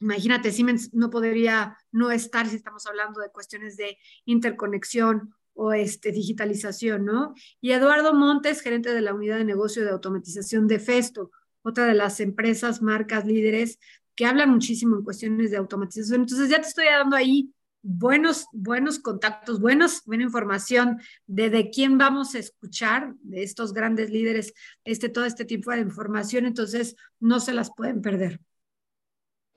Imagínate, 0.00 0.52
Siemens 0.52 0.92
no 0.92 1.10
podría 1.10 1.76
no 1.90 2.10
estar 2.10 2.46
si 2.48 2.56
estamos 2.56 2.86
hablando 2.86 3.20
de 3.20 3.30
cuestiones 3.30 3.76
de 3.76 3.98
interconexión 4.26 5.34
o 5.54 5.72
este, 5.72 6.12
digitalización, 6.12 7.06
¿no? 7.06 7.34
Y 7.60 7.72
Eduardo 7.72 8.12
Montes, 8.12 8.60
gerente 8.60 8.92
de 8.92 9.00
la 9.00 9.14
unidad 9.14 9.38
de 9.38 9.44
negocio 9.44 9.84
de 9.84 9.90
automatización 9.90 10.68
de 10.68 10.78
Festo, 10.78 11.30
otra 11.62 11.86
de 11.86 11.94
las 11.94 12.20
empresas, 12.20 12.82
marcas, 12.82 13.26
líderes 13.26 13.78
que 14.14 14.26
hablan 14.26 14.50
muchísimo 14.50 14.96
en 14.96 15.02
cuestiones 15.02 15.50
de 15.50 15.56
automatización. 15.56 16.22
Entonces 16.22 16.48
ya 16.48 16.60
te 16.60 16.68
estoy 16.68 16.86
dando 16.86 17.16
ahí 17.16 17.52
buenos, 17.82 18.46
buenos 18.52 18.98
contactos, 18.98 19.60
buenos, 19.60 20.02
buena 20.04 20.24
información 20.24 21.00
de, 21.26 21.50
de 21.50 21.70
quién 21.70 21.98
vamos 21.98 22.34
a 22.34 22.38
escuchar, 22.38 23.14
de 23.22 23.42
estos 23.42 23.72
grandes 23.72 24.10
líderes, 24.10 24.52
este, 24.84 25.08
todo 25.08 25.24
este 25.24 25.44
tipo 25.44 25.70
de 25.70 25.80
información. 25.80 26.46
Entonces 26.46 26.96
no 27.20 27.40
se 27.40 27.52
las 27.52 27.70
pueden 27.74 28.02
perder 28.02 28.40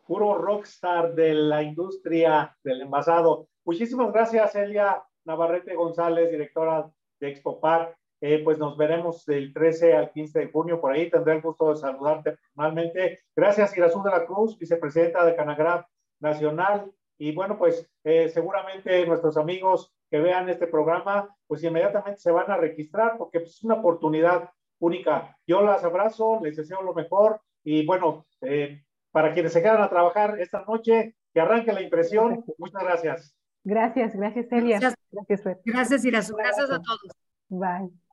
puro 0.09 0.39
rockstar 0.39 1.13
de 1.13 1.35
la 1.35 1.61
industria 1.61 2.57
del 2.63 2.81
envasado. 2.81 3.47
Muchísimas 3.63 4.11
gracias, 4.11 4.55
Elia 4.55 5.03
Navarrete 5.23 5.75
González, 5.75 6.31
directora 6.31 6.89
de 7.19 7.29
Expo 7.29 7.61
Park. 7.61 7.95
Eh, 8.19 8.41
pues 8.43 8.57
nos 8.57 8.75
veremos 8.75 9.23
del 9.27 9.53
13 9.53 9.93
al 9.93 10.11
15 10.11 10.39
de 10.39 10.51
junio 10.51 10.81
por 10.81 10.93
ahí. 10.93 11.11
Tendré 11.11 11.35
el 11.35 11.43
gusto 11.43 11.69
de 11.69 11.75
saludarte 11.75 12.31
personalmente. 12.31 13.19
Gracias, 13.35 13.77
Irazú 13.77 14.01
de 14.01 14.09
la 14.09 14.25
Cruz, 14.25 14.57
vicepresidenta 14.57 15.23
de 15.23 15.35
Canagraf 15.35 15.85
Nacional. 16.19 16.91
Y 17.19 17.35
bueno, 17.35 17.59
pues 17.59 17.87
eh, 18.03 18.29
seguramente 18.29 19.05
nuestros 19.05 19.37
amigos 19.37 19.93
que 20.09 20.19
vean 20.19 20.49
este 20.49 20.65
programa, 20.65 21.29
pues 21.45 21.63
inmediatamente 21.63 22.19
se 22.19 22.31
van 22.31 22.49
a 22.49 22.57
registrar 22.57 23.15
porque 23.15 23.41
pues, 23.41 23.51
es 23.51 23.63
una 23.63 23.75
oportunidad 23.75 24.49
única. 24.79 25.37
Yo 25.45 25.61
las 25.61 25.83
abrazo, 25.83 26.39
les 26.41 26.57
deseo 26.57 26.81
lo 26.81 26.95
mejor 26.95 27.39
y 27.63 27.85
bueno, 27.85 28.25
eh, 28.41 28.81
para 29.11 29.33
quienes 29.33 29.53
se 29.53 29.61
quedan 29.61 29.81
a 29.81 29.89
trabajar 29.89 30.39
esta 30.39 30.63
noche, 30.65 31.15
que 31.33 31.39
arranque 31.39 31.73
la 31.73 31.81
impresión. 31.81 32.43
Muchas 32.57 32.83
gracias. 32.83 33.35
Gracias, 33.63 34.15
gracias, 34.15 34.51
Elia. 34.51 34.79
Gracias, 34.79 34.95
gracias, 35.11 35.57
gracias 35.65 36.05
Irazu. 36.05 36.35
Gracias 36.35 36.69
a 36.69 36.81
todos. 36.81 37.11
Bye. 37.49 38.08